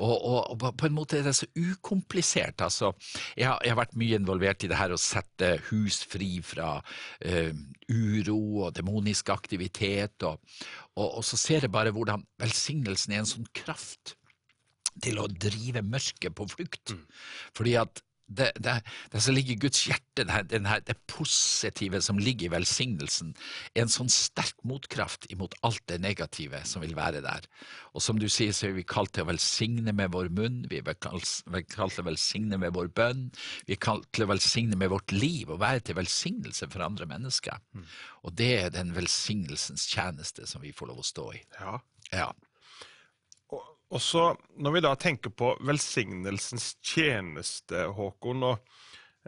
Og, 0.00 0.10
og, 0.10 0.38
og 0.50 0.62
på 0.80 0.88
en 0.88 0.94
måte 0.96 1.18
er 1.18 1.26
det 1.28 1.34
så 1.36 1.46
ukomplisert. 1.54 2.62
Altså, 2.64 2.88
jeg, 3.36 3.44
har, 3.46 3.60
jeg 3.62 3.70
har 3.70 3.78
vært 3.78 3.98
mye 4.00 4.16
involvert 4.18 4.64
i 4.64 4.70
det 4.70 4.78
her 4.80 4.90
å 4.90 4.98
sette 4.98 5.50
hus 5.68 6.00
fri 6.10 6.40
fra 6.42 6.72
uh, 6.80 7.60
uro 7.86 8.38
og 8.64 8.74
demonisk 8.74 9.30
aktivitet, 9.30 10.24
og, 10.26 10.40
og, 10.96 11.20
så 11.26 11.38
ser 11.38 11.68
jeg 11.68 11.74
bare 11.74 11.92
hvordan 11.94 12.24
velsignelsen 12.40 13.14
er 13.14 13.22
en 13.22 13.30
sånn 13.30 13.50
kraft 13.54 14.16
til 15.04 15.20
å 15.22 15.28
drive 15.30 15.84
mørket 15.86 16.34
på 16.34 16.48
flukt. 16.50 16.96
Fordi 17.54 17.76
at 17.78 18.02
det, 18.30 18.46
det, 18.62 18.76
det 19.12 19.20
som 19.24 19.34
ligger 19.34 19.56
i 19.56 19.60
Guds 19.64 19.80
hjerte, 19.88 20.22
det, 20.22 20.60
her- 20.66 20.82
det 20.86 20.94
positive 21.10 21.98
som 22.04 22.18
ligger 22.22 22.46
i 22.46 22.52
velsignelsen, 22.54 23.32
er 23.74 23.82
en 23.84 23.90
sånn 23.92 24.10
sterk 24.12 24.54
motkraft 24.68 25.26
imot 25.34 25.56
alt 25.66 25.82
det 25.90 25.98
negative 26.04 26.60
som 26.68 26.84
vil 26.84 26.94
være 26.98 27.22
der. 27.24 27.48
Og 27.94 28.04
som 28.04 28.20
du 28.22 28.28
sier, 28.30 28.52
så 28.54 28.68
er 28.68 28.76
vi 28.76 28.84
kalt 28.86 29.12
til 29.16 29.24
å 29.26 29.30
velsigne 29.32 29.94
med 29.96 30.12
vår 30.14 30.30
munn, 30.36 30.60
vi 30.70 30.78
er 30.78 30.94
kalt 31.02 31.42
til 31.96 32.04
å 32.04 32.08
velsigne 32.08 32.60
med 32.62 32.76
vår 32.76 32.92
bønn, 32.94 33.26
vi 33.66 33.74
er 33.74 33.82
kalt 33.82 34.06
til 34.14 34.26
å 34.28 34.30
velsigne 34.30 34.78
med 34.78 34.92
vårt 34.94 35.10
liv 35.16 35.50
og 35.50 35.60
være 35.64 35.82
til 35.90 35.98
velsignelse 35.98 36.70
for 36.70 36.86
andre 36.86 37.08
mennesker. 37.10 37.58
Og 38.22 38.34
det 38.38 38.52
er 38.62 38.70
den 38.74 38.94
velsignelsens 38.96 39.88
tjeneste 39.90 40.46
som 40.46 40.62
vi 40.62 40.70
får 40.76 40.92
lov 40.92 41.02
å 41.02 41.08
stå 41.10 41.26
i. 41.34 41.42
Ja. 41.58 41.80
Ja. 42.14 42.30
Og, 43.90 43.98
så 44.02 44.28
når 44.62 44.74
vi 44.76 44.82
da 44.84 44.92
tenker 44.98 45.32
på 45.34 45.54
velsignelsens 45.66 46.76
tjeneste, 46.86 47.88
Håkon, 47.96 48.44
og, 48.46 48.60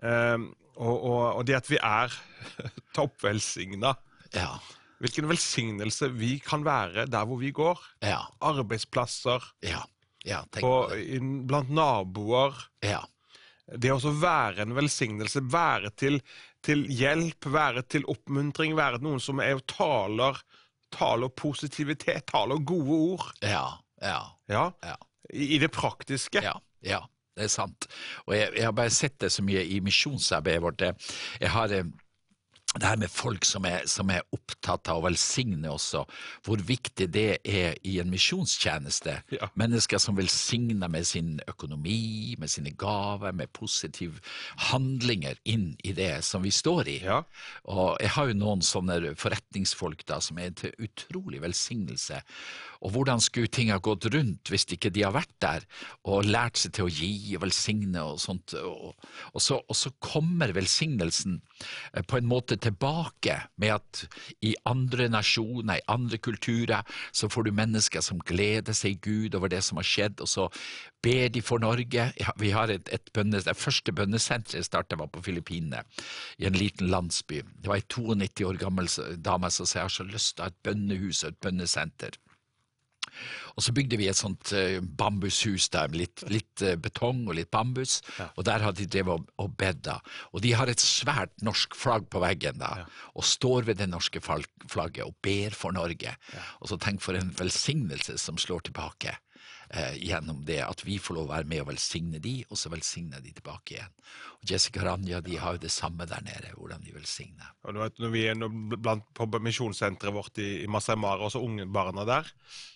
eh, 0.03 0.39
og, 0.77 0.95
og, 0.95 1.23
og 1.41 1.47
det 1.49 1.57
at 1.59 1.71
vi 1.73 1.81
er 1.83 2.15
toppvelsigna, 2.97 3.95
Ja. 4.33 4.55
hvilken 5.03 5.27
velsignelse 5.29 6.09
vi 6.15 6.37
kan 6.41 6.63
være 6.65 7.09
der 7.11 7.27
hvor 7.29 7.41
vi 7.43 7.51
går. 7.53 7.81
Ja. 8.07 8.23
Arbeidsplasser, 8.41 9.43
Ja. 9.63 9.83
Ja. 10.25 10.45
På, 10.55 10.87
blant 11.51 11.71
naboer. 11.75 12.55
Ja. 12.87 13.01
Det 13.67 13.91
å 13.91 13.99
være 14.21 14.63
en 14.63 14.75
velsignelse, 14.77 15.43
være 15.51 15.91
til, 15.99 16.21
til 16.63 16.85
hjelp, 16.87 17.49
være 17.51 17.83
til 17.91 18.07
oppmuntring, 18.07 18.77
være 18.79 19.01
noen 19.03 19.19
som 19.23 19.41
er 19.43 19.57
og 19.59 19.65
taler, 19.67 20.39
taler 20.95 21.33
positivitet, 21.35 22.29
taler 22.31 22.63
gode 22.63 23.01
ord. 23.17 23.27
Ja. 23.43 23.65
Ja. 24.03 24.21
Ja, 24.53 24.69
Ja. 24.85 24.97
i, 25.33 25.55
i 25.57 25.59
det 25.63 25.71
praktiske. 25.75 26.43
Ja, 26.45 26.55
ja, 26.85 27.01
det 27.39 27.47
er 27.49 27.53
sant. 27.53 27.87
Og 28.27 28.35
jeg, 28.37 28.53
jeg 28.59 28.67
har 28.69 28.75
bare 28.77 28.93
sett 28.93 29.19
det 29.23 29.31
så 29.33 29.45
mye 29.47 29.63
i 29.65 29.81
misjonsarbeidet 29.85 30.63
vårt. 30.65 30.85
Jeg, 30.85 31.13
jeg 31.41 31.53
har 31.55 31.73
eh, 31.73 31.89
det 32.79 32.89
her 32.89 32.97
med 32.97 33.11
folk 33.13 33.45
som 33.45 33.67
er, 33.69 33.85
som 33.91 34.09
er 34.13 34.25
opptatt 34.33 34.89
av 34.89 35.03
å 35.03 35.05
velsigne 35.05 35.69
også, 35.69 36.05
hvor 36.47 36.63
viktig 36.65 37.09
det 37.13 37.27
er 37.45 37.77
i 37.85 37.99
en 38.01 38.09
misjonstjeneste. 38.13 39.19
Ja. 39.37 39.51
Mennesker 39.61 40.01
som 40.01 40.17
velsigner 40.17 40.89
med 40.93 41.05
sin 41.09 41.35
økonomi, 41.51 42.35
med 42.41 42.51
sine 42.53 42.73
gaver, 42.79 43.35
med 43.37 43.53
positive 43.53 44.23
handlinger 44.71 45.37
inn 45.45 45.75
i 45.85 45.93
det 45.97 46.23
som 46.25 46.45
vi 46.47 46.55
står 46.55 46.89
i. 46.95 46.99
Ja. 47.05 47.23
Og 47.69 48.01
jeg 48.01 48.15
har 48.17 48.31
jo 48.31 48.39
noen 48.41 48.65
sånne 48.65 49.15
forretningsfolk 49.21 50.07
da, 50.09 50.23
som 50.25 50.41
er 50.41 50.57
til 50.57 50.73
utrolig 50.81 51.43
velsignelse. 51.45 52.23
Og 52.83 52.97
hvordan 52.97 53.21
skulle 53.23 53.53
ting 53.53 53.71
ha 53.71 53.79
gått 53.83 54.09
rundt 54.11 54.51
hvis 54.51 54.65
ikke 54.75 54.91
de 54.95 55.05
har 55.05 55.15
vært 55.15 55.35
der 55.45 55.67
og 56.09 56.27
lært 56.27 56.59
seg 56.59 56.75
til 56.77 56.89
å 56.89 56.93
gi 56.93 57.37
og 57.37 57.45
velsigne 57.45 58.03
og 58.03 58.19
sånt. 58.23 58.57
Og, 58.59 58.97
og, 59.33 59.41
så, 59.43 59.61
og 59.61 59.79
så 59.79 59.93
kommer 60.03 60.55
velsignelsen 60.57 61.39
eh, 61.93 62.03
på 62.03 62.19
en 62.19 62.29
måte 62.31 62.59
tilbake 62.63 63.37
med 63.61 63.75
at 63.75 64.05
i 64.45 64.55
andre 64.69 65.09
nasjoner, 65.13 65.81
i 65.81 65.87
andre 65.91 66.19
kulturer, 66.23 66.87
så 67.13 67.29
får 67.29 67.49
du 67.49 67.53
mennesker 67.59 68.05
som 68.05 68.23
gleder 68.23 68.77
seg 68.77 68.97
i 68.97 69.01
Gud 69.03 69.37
over 69.39 69.53
det 69.53 69.63
som 69.67 69.81
har 69.81 69.89
skjedd, 69.89 70.23
og 70.23 70.31
så 70.31 70.49
ber 71.03 71.29
de 71.35 71.43
for 71.43 71.63
Norge. 71.63 72.09
Ja, 72.21 72.35
Vi 72.39 72.53
har 72.55 72.71
et, 72.71 72.89
et 72.93 73.11
bønnes, 73.15 73.45
Det 73.45 73.57
første 73.57 73.93
bønnesenteret 73.93 74.55
jeg 74.55 74.71
startet 74.71 74.99
var 74.99 75.11
på 75.11 75.23
Filippinene, 75.23 75.83
i 76.39 76.47
en 76.47 76.59
liten 76.59 76.89
landsby. 76.89 77.43
Det 77.43 77.69
var 77.69 77.81
ei 77.81 77.89
92 77.89 78.47
år 78.47 78.61
gammel 78.61 78.89
dame 79.19 79.51
som 79.51 79.67
sa 79.67 79.81
jeg 79.81 79.91
har 79.91 79.97
så 79.97 80.07
lyst 80.07 80.37
til 80.37 80.43
å 80.43 80.47
ha 80.47 80.55
et 80.55 80.63
bønnehus 80.63 81.25
og 81.25 81.33
et 81.33 81.43
bønnesenter. 81.43 82.22
Og 83.57 83.65
så 83.67 83.75
bygde 83.77 83.99
vi 84.01 84.09
et 84.11 84.19
sånt 84.19 84.53
eh, 84.57 84.79
bambushus 84.81 85.69
der 85.75 85.91
med 85.93 86.03
litt, 86.03 86.25
litt 86.33 86.65
eh, 86.65 86.79
betong 86.81 87.25
og 87.27 87.37
litt 87.39 87.51
bambus, 87.55 88.01
og 88.37 88.47
der 88.49 88.65
hadde 88.65 88.83
de 88.83 88.91
drevet 88.97 89.21
og, 89.21 89.33
og 89.43 89.57
bedda. 89.61 89.99
Og 90.33 90.45
de 90.45 90.55
har 90.57 90.71
et 90.71 90.83
svært 90.83 91.35
norsk 91.45 91.77
flagg 91.79 92.09
på 92.13 92.23
veggen 92.23 92.61
da, 92.63 92.87
og 93.17 93.27
står 93.29 93.69
ved 93.71 93.83
det 93.83 93.91
norske 93.93 94.23
flagget 94.23 95.05
og 95.05 95.17
ber 95.25 95.57
for 95.57 95.75
Norge. 95.77 96.17
Og 96.61 96.73
så 96.73 96.81
tenk 96.81 97.03
for 97.05 97.19
en 97.19 97.35
velsignelse 97.39 98.19
som 98.21 98.41
slår 98.41 98.69
tilbake 98.69 99.17
eh, 99.71 99.95
gjennom 100.03 100.45
det 100.45 100.61
at 100.65 100.85
vi 100.85 100.99
får 100.99 101.15
lov 101.17 101.27
å 101.29 101.33
være 101.35 101.49
med 101.49 101.61
og 101.65 101.69
velsigne 101.73 102.19
de, 102.23 102.45
og 102.51 102.59
så 102.59 102.71
velsigner 102.73 103.21
de 103.25 103.33
tilbake 103.33 103.75
igjen. 103.77 103.93
Og 104.43 104.51
Jessica 104.51 104.85
Ranja 104.85 105.21
de 105.21 105.37
har 105.37 105.53
jo 105.57 105.63
det 105.65 105.71
samme 105.73 106.07
der 106.07 106.21
nede, 106.27 106.53
hvordan 106.57 106.83
de 106.85 106.93
velsigner. 106.95 107.53
Og 107.65 107.75
du 107.75 107.81
vet, 107.81 107.99
når 108.03 108.11
vi 108.15 108.25
er 108.27 108.35
blant, 108.77 109.05
på 109.15 109.27
misjonssenteret 109.41 110.13
vårt 110.15 110.39
i, 110.39 110.63
i 110.65 110.67
Masai 110.71 110.97
Mara, 110.97 111.25
og 111.25 111.33
så 111.33 111.41
unge 111.43 111.67
barna 111.67 112.05
der 112.09 112.29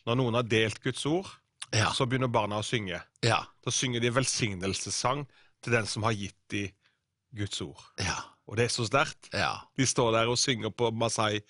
Når 0.06 0.16
noen 0.16 0.34
har 0.34 0.42
delt 0.46 0.82
Guds 0.82 1.04
ord, 1.06 1.26
Ja. 1.74 1.90
så 1.92 2.06
begynner 2.06 2.28
barna 2.30 2.60
å 2.60 2.62
synge. 2.64 3.00
Ja, 3.26 3.40
Da 3.64 3.70
synger 3.74 4.00
de 4.00 4.10
velsignelsessang 4.14 5.26
til 5.62 5.72
den 5.72 5.86
som 5.86 6.02
har 6.06 6.12
gitt 6.14 6.36
de 6.48 6.68
Guds 7.34 7.60
ord. 7.60 7.82
ja, 7.98 8.14
Og 8.46 8.56
det 8.56 8.64
er 8.64 8.68
så 8.68 8.86
sterkt. 8.86 9.28
ja, 9.34 9.56
De 9.76 9.84
står 9.86 10.12
der 10.12 10.28
og 10.30 10.38
synger 10.38 10.70
på 10.70 10.92
masai, 10.94 11.40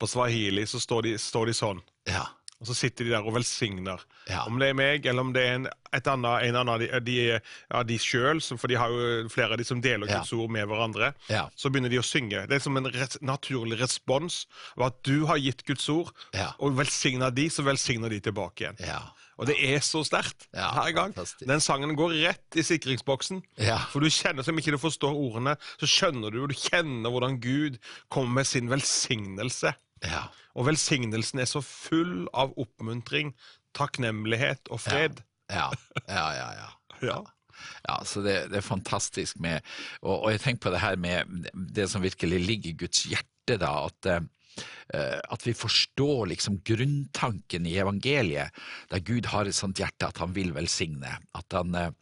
på 0.00 0.06
swahili, 0.08 0.64
så 0.66 0.80
står 0.80 1.02
de, 1.02 1.18
står 1.18 1.46
de 1.46 1.52
sånn. 1.52 1.82
ja, 2.08 2.24
Og 2.60 2.66
så 2.70 2.74
sitter 2.74 3.04
de 3.04 3.10
der 3.12 3.26
og 3.28 3.34
velsigner. 3.36 4.00
Ja. 4.30 4.46
Om 4.48 4.56
det 4.58 4.70
er 4.70 4.76
meg, 4.78 5.04
eller 5.06 5.20
om 5.26 5.32
det 5.34 5.42
er 5.44 5.54
en, 5.58 5.66
et 5.92 6.06
annet, 6.08 6.46
en 6.48 6.56
annen 6.56 6.70
av 6.72 6.80
de, 6.80 6.88
de, 7.04 7.16
ja, 7.36 7.82
de 7.84 7.98
sjøl, 8.00 8.40
for 8.56 8.66
de 8.72 8.78
har 8.80 8.88
jo 8.94 9.28
flere 9.28 9.52
av 9.52 9.60
de 9.60 9.66
som 9.68 9.82
deler 9.84 10.08
Ja. 10.08 10.22
Guds 10.22 10.32
ord 10.32 10.48
med 10.54 10.64
hverandre. 10.70 11.10
Ja. 11.28 11.42
Så 11.54 11.68
begynner 11.68 11.92
de 11.92 12.00
å 12.00 12.06
synge. 12.06 12.46
Det 12.48 12.56
er 12.56 12.64
som 12.64 12.76
en 12.80 12.88
res 12.88 13.18
naturlig 13.20 13.76
respons 13.82 14.46
av 14.78 14.86
at 14.88 15.02
du 15.04 15.26
har 15.28 15.36
gitt 15.36 15.66
Guds 15.68 15.84
ord, 15.92 16.14
og 16.56 16.78
velsigner 16.80 17.30
de, 17.36 17.50
så 17.52 17.62
velsigner 17.66 18.08
de 18.16 18.20
tilbake 18.24 18.64
igjen. 18.64 18.80
ja. 18.88 19.02
Og 19.36 19.44
det 19.50 19.58
er 19.60 19.82
så 19.84 20.00
sterkt 20.00 20.46
Ja, 20.56 20.70
hver 20.72 20.94
gang. 20.96 21.10
fantastisk. 21.12 21.42
Den 21.44 21.60
sangen 21.60 21.90
går 21.92 22.14
rett 22.24 22.56
i 22.56 22.62
sikringsboksen. 22.64 23.42
For 23.92 24.00
du 24.00 24.08
kjenner, 24.08 24.40
som 24.46 24.56
ikke 24.56 24.72
du 24.72 24.78
forstår 24.80 25.12
ordene, 25.12 25.58
så 25.76 25.84
skjønner 25.84 26.32
du, 26.32 26.38
og 26.46 26.48
du 26.48 26.56
kjenner 26.56 27.12
hvordan 27.12 27.36
Gud 27.44 27.76
kommer 28.08 28.38
med 28.40 28.48
sin 28.48 28.70
velsignelse. 28.72 29.74
Ja. 30.04 30.26
Og 30.56 30.68
velsignelsen 30.70 31.40
er 31.42 31.48
så 31.48 31.62
full 31.64 32.26
av 32.36 32.54
oppmuntring, 32.60 33.34
takknemlighet 33.76 34.70
og 34.72 34.80
fred. 34.86 35.22
Ja, 35.52 35.70
ja, 36.08 36.28
ja. 36.40 36.50
ja. 36.62 36.72
Ja. 37.04 37.18
Ja, 37.84 37.98
så 38.04 38.22
det, 38.24 38.34
det 38.52 38.60
er 38.60 38.64
fantastisk 38.64 39.38
med 39.40 39.60
og, 40.02 40.14
og 40.14 40.30
jeg 40.32 40.42
tenker 40.42 40.66
på 40.66 40.72
det 40.72 40.80
her 40.82 40.96
med 41.00 41.48
det 41.76 41.86
som 41.92 42.04
virkelig 42.04 42.40
ligger 42.40 42.70
i 42.70 42.78
Guds 42.84 43.02
hjerte, 43.08 43.58
da, 43.60 43.70
at, 43.86 44.08
eh, 44.10 45.18
at 45.20 45.46
vi 45.46 45.54
forstår 45.56 46.32
liksom 46.32 46.58
grunntanken 46.66 47.68
i 47.68 47.76
evangeliet, 47.80 48.52
der 48.92 49.04
Gud 49.04 49.28
har 49.32 49.48
et 49.48 49.56
sånt 49.56 49.80
hjerte 49.80 50.08
at 50.08 50.20
han 50.20 50.32
vil 50.36 50.54
velsigne. 50.56 51.16
At 51.36 51.56
han 51.56 51.76
eh, 51.76 51.92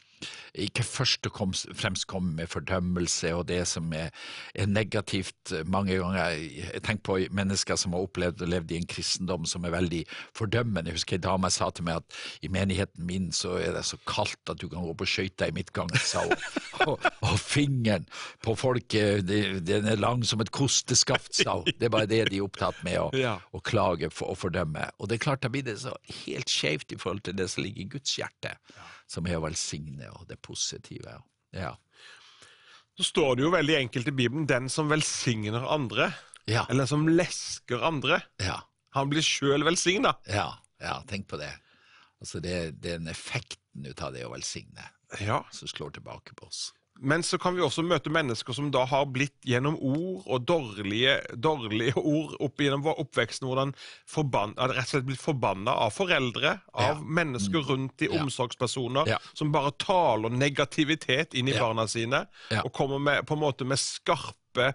ikke 0.55 0.83
først 0.87 1.27
og 1.27 1.53
fremst 1.75 2.07
kommer 2.07 2.33
med 2.37 2.47
fordømmelse 2.51 3.33
og 3.35 3.47
det 3.49 3.61
som 3.67 3.91
er, 3.93 4.09
er 4.55 4.69
negativt 4.71 5.51
mange 5.67 5.97
ganger. 5.99 6.35
Jeg 6.37 6.81
tenker 6.85 7.03
på 7.09 7.17
mennesker 7.35 7.75
som 7.79 7.95
har 7.95 8.05
opplevd 8.05 8.43
og 8.45 8.51
levd 8.53 8.71
i 8.71 8.79
en 8.79 8.87
kristendom 8.89 9.45
som 9.49 9.65
er 9.67 9.73
veldig 9.75 10.03
fordømmende. 10.37 10.89
Jeg 10.93 10.99
husker 11.01 11.17
ei 11.19 11.23
dame 11.25 11.51
sa 11.51 11.69
til 11.75 11.87
meg 11.89 11.99
at 12.01 12.19
i 12.45 12.51
menigheten 12.53 13.05
min 13.09 13.31
så 13.35 13.57
er 13.59 13.75
det 13.75 13.83
så 13.89 13.99
kaldt 14.07 14.53
at 14.53 14.61
du 14.61 14.69
kan 14.71 14.85
gå 14.85 14.93
på 15.01 15.07
skøyter 15.09 15.51
i 15.51 15.55
midtgang, 15.55 15.91
sa 15.99 16.23
hun. 16.25 16.35
Og, 16.85 16.99
og 17.23 17.37
fingeren 17.39 18.03
på 18.43 18.51
folk, 18.59 18.91
den 18.91 19.87
er 19.87 19.95
lang 19.97 20.25
som 20.27 20.41
et 20.43 20.51
kosteskaft, 20.53 21.31
sa 21.39 21.55
hun. 21.61 21.69
Det 21.79 21.87
er 21.87 21.93
bare 21.93 22.09
det 22.11 22.19
de 22.29 22.41
er 22.41 22.43
opptatt 22.45 22.81
med, 22.85 22.97
å, 22.99 23.07
Ja. 23.25 23.37
å 23.55 23.61
klage 23.63 24.09
for, 24.13 24.33
og 24.33 24.41
fordømme. 24.43 24.83
Og 24.99 25.07
det 25.09 25.15
er 25.17 25.23
klart, 25.23 25.41
da 25.45 25.49
blir 25.53 25.63
det 25.65 25.77
så 25.81 25.95
helt 26.25 26.51
skjevt 26.51 26.91
i 26.91 26.99
forhold 26.99 27.23
til 27.25 27.37
det 27.39 27.47
som 27.49 27.63
ligger 27.63 27.85
i 27.85 27.89
Guds 27.95 28.17
hjerte, 28.19 28.51
som 29.07 29.27
er 29.27 29.37
å 29.39 29.43
velsigne 29.45 30.09
og 30.19 30.27
det 30.27 30.39
positive. 30.41 31.21
Ja. 31.53 31.75
Så 32.97 33.03
står 33.11 33.35
det 33.35 33.43
jo 33.45 33.51
veldig 33.51 33.75
enkelt 33.77 34.07
i 34.07 34.11
Bibelen 34.15 34.47
'den 34.47 34.69
som 34.69 34.89
velsigner 34.89 35.65
andre', 35.67 36.13
Ja. 36.47 36.65
eller 36.69 36.85
som 36.85 37.07
lesker 37.07 37.81
andre, 37.83 38.21
Ja. 38.39 38.61
han 38.93 39.09
blir 39.09 39.21
sjøl 39.21 39.63
velsigna. 39.63 40.15
Ja. 40.27 40.57
ja, 40.79 41.01
tenk 41.07 41.27
på 41.27 41.37
det. 41.37 41.53
Altså 42.21 42.39
det, 42.41 42.51
er 42.51 42.71
den 42.71 43.07
effekten 43.07 43.85
ut 43.85 44.01
av 44.01 44.13
det 44.13 44.23
å 44.25 44.31
velsigne 44.31 44.89
Ja. 45.19 45.43
som 45.51 45.67
slår 45.67 45.91
tilbake 45.93 46.33
på 46.35 46.47
oss. 46.47 46.71
Men 46.99 47.23
så 47.23 47.37
kan 47.37 47.55
vi 47.57 47.61
også 47.61 47.83
møte 47.83 48.09
mennesker 48.13 48.55
som 48.55 48.69
da 48.71 48.85
har 48.87 49.05
blitt 49.11 49.35
gjennom 49.43 49.75
ord 49.83 50.23
og 50.31 50.45
dårlige, 50.47 51.17
dårlige 51.35 51.93
ord 51.99 52.37
opp 52.39 52.61
gjennom 52.63 52.85
oppveksten, 52.93 53.49
hvordan 53.49 53.73
forban, 54.07 54.53
rett 54.55 54.85
og 54.85 54.91
slett 54.93 55.07
blitt 55.09 55.19
forbanna 55.23 55.73
av 55.85 55.91
foreldre, 55.91 56.53
av 56.73 56.95
Ja. 56.95 57.03
mennesker 57.19 57.67
rundt 57.67 58.01
i 58.01 58.07
Ja. 58.07 58.21
omsorgspersoner, 58.23 59.07
Ja. 59.07 59.17
som 59.33 59.51
bare 59.51 59.71
taler 59.77 60.29
negativitet 60.29 61.33
inn 61.35 61.49
i 61.49 61.59
barna 61.59 61.85
sine, 61.87 62.27
og 62.63 62.71
kommer 62.71 62.97
med, 62.99 63.25
på 63.27 63.33
en 63.35 63.41
måte 63.43 63.65
med 63.65 63.77
skarpe 63.77 64.73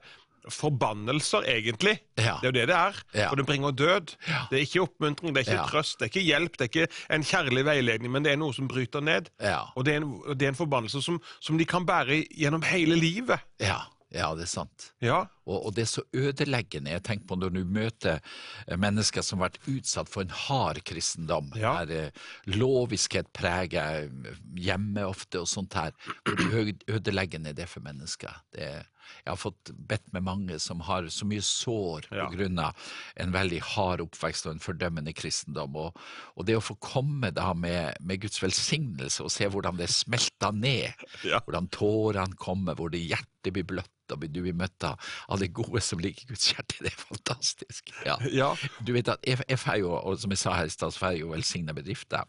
forbannelser, 0.48 1.44
egentlig. 1.50 1.98
Ja. 2.18 2.38
Det 2.40 2.48
er 2.48 2.52
jo 2.52 2.56
det 2.56 2.66
det 2.70 2.76
er. 2.78 3.02
Ja. 3.14 3.28
Og 3.30 3.36
det 3.40 3.46
bringer 3.46 3.70
død. 3.76 4.16
Ja. 4.28 4.42
Det 4.50 4.58
er 4.58 4.66
ikke 4.66 4.82
oppmuntring, 4.86 5.34
det 5.34 5.44
er 5.44 5.52
ikke 5.52 5.68
trøst, 5.70 5.98
det 6.00 6.08
er 6.08 6.12
ikke 6.14 6.26
hjelp, 6.26 6.58
det 6.58 6.66
er 6.66 6.72
ikke 6.72 7.14
en 7.16 7.28
kjærlig 7.34 7.64
veiledning, 7.68 8.12
men 8.12 8.24
det 8.26 8.32
er 8.32 8.40
noe 8.40 8.56
som 8.56 8.68
bryter 8.70 9.04
ned. 9.04 9.30
Ja. 9.42 9.62
Og 9.76 9.84
det 9.86 9.94
er 9.94 10.02
en, 10.04 10.12
det 10.34 10.48
er 10.48 10.54
en 10.54 10.60
forbannelse 10.60 11.02
som, 11.04 11.20
som 11.40 11.58
de 11.60 11.68
kan 11.68 11.86
bære 11.88 12.22
gjennom 12.30 12.62
hele 12.66 12.96
livet. 12.98 13.40
Ja, 13.60 13.82
ja, 14.10 14.32
det 14.34 14.42
er 14.42 14.50
sant. 14.50 14.88
Ja, 15.04 15.20
Og, 15.46 15.66
og 15.66 15.74
det 15.76 15.84
er 15.84 15.90
så 15.90 16.02
ødeleggende. 16.14 16.90
Jeg 16.90 17.02
tenker 17.06 17.28
på 17.30 17.36
når 17.38 17.52
du 17.54 17.60
møter 17.62 18.18
eh, 18.66 18.76
mennesker 18.78 19.22
som 19.22 19.38
har 19.38 19.52
vært 19.52 19.68
utsatt 19.70 20.10
for 20.10 20.26
en 20.26 20.34
hard 20.34 20.80
kristendom, 20.86 21.52
der 21.54 21.92
eh, 21.94 22.24
loviskhet 22.50 23.30
preger 23.36 24.08
hjemmet 24.08 24.58
hjemme 24.66 25.06
ofte 25.06 25.42
og 25.42 25.48
sånt 25.50 25.74
her. 25.78 25.94
Hvor 26.26 26.72
ødeleggende 26.90 27.54
det 27.54 27.68
er 27.68 27.70
for 27.70 27.86
mennesker. 27.86 28.34
Det 28.54 28.66
er, 28.66 28.88
jeg 29.24 29.30
har 29.32 29.36
fått 29.40 29.70
bedt 29.90 30.12
med 30.12 30.24
mange 30.26 30.58
som 30.62 30.80
har 30.86 31.06
så 31.12 31.26
mye 31.28 31.42
sår 31.44 32.08
Ja. 32.10 32.26
av 32.26 32.74
en 33.16 33.32
veldig 33.32 33.60
hard 33.74 34.00
oppvekst 34.00 34.46
og 34.46 34.52
en 34.54 34.62
fordømmende 34.64 35.12
kristendom. 35.14 35.76
Og, 35.76 35.96
og 36.36 36.46
det 36.46 36.56
å 36.56 36.64
få 36.64 36.76
komme 36.80 37.30
da 37.34 37.52
med, 37.54 37.96
med 38.00 38.20
Guds 38.20 38.40
velsignelse 38.42 39.22
og 39.24 39.30
se 39.30 39.46
hvordan 39.48 39.76
det 39.80 39.88
smelter 39.90 40.52
ned, 40.52 40.92
Ja. 41.24 41.40
hvordan 41.46 41.68
tårene 41.68 42.36
kommer, 42.36 42.74
hvor 42.74 42.90
det 42.90 43.02
hjertet 43.06 43.52
blir 43.52 43.64
bløtt 43.64 43.90
og 44.14 44.24
du 44.28 44.40
blir 44.44 44.56
møtt 44.56 44.84
av 44.86 44.98
av 45.30 45.38
det 45.40 45.50
gode 45.54 45.80
som 45.84 45.98
ligger 46.02 46.22
i 46.24 46.30
Guds 46.32 46.50
hjerte. 46.52 46.76
Det 46.80 46.90
er 46.92 46.98
fantastisk. 47.00 47.90
Ja. 48.06 48.16
ja, 48.32 48.50
Du 48.84 48.92
vet 48.96 49.08
at 49.12 49.24
jeg, 49.26 49.38
jeg 49.48 49.80
jo, 49.82 49.92
og 49.96 50.18
som 50.20 50.30
jeg 50.34 50.38
sa 50.42 50.54
her 50.56 50.70
i 50.70 50.74
stad, 50.74 50.92
så 50.94 50.98
får 51.02 51.14
jeg 51.16 51.22
jo 51.24 51.32
velsigna 51.34 51.74
bedrifter. 51.76 52.24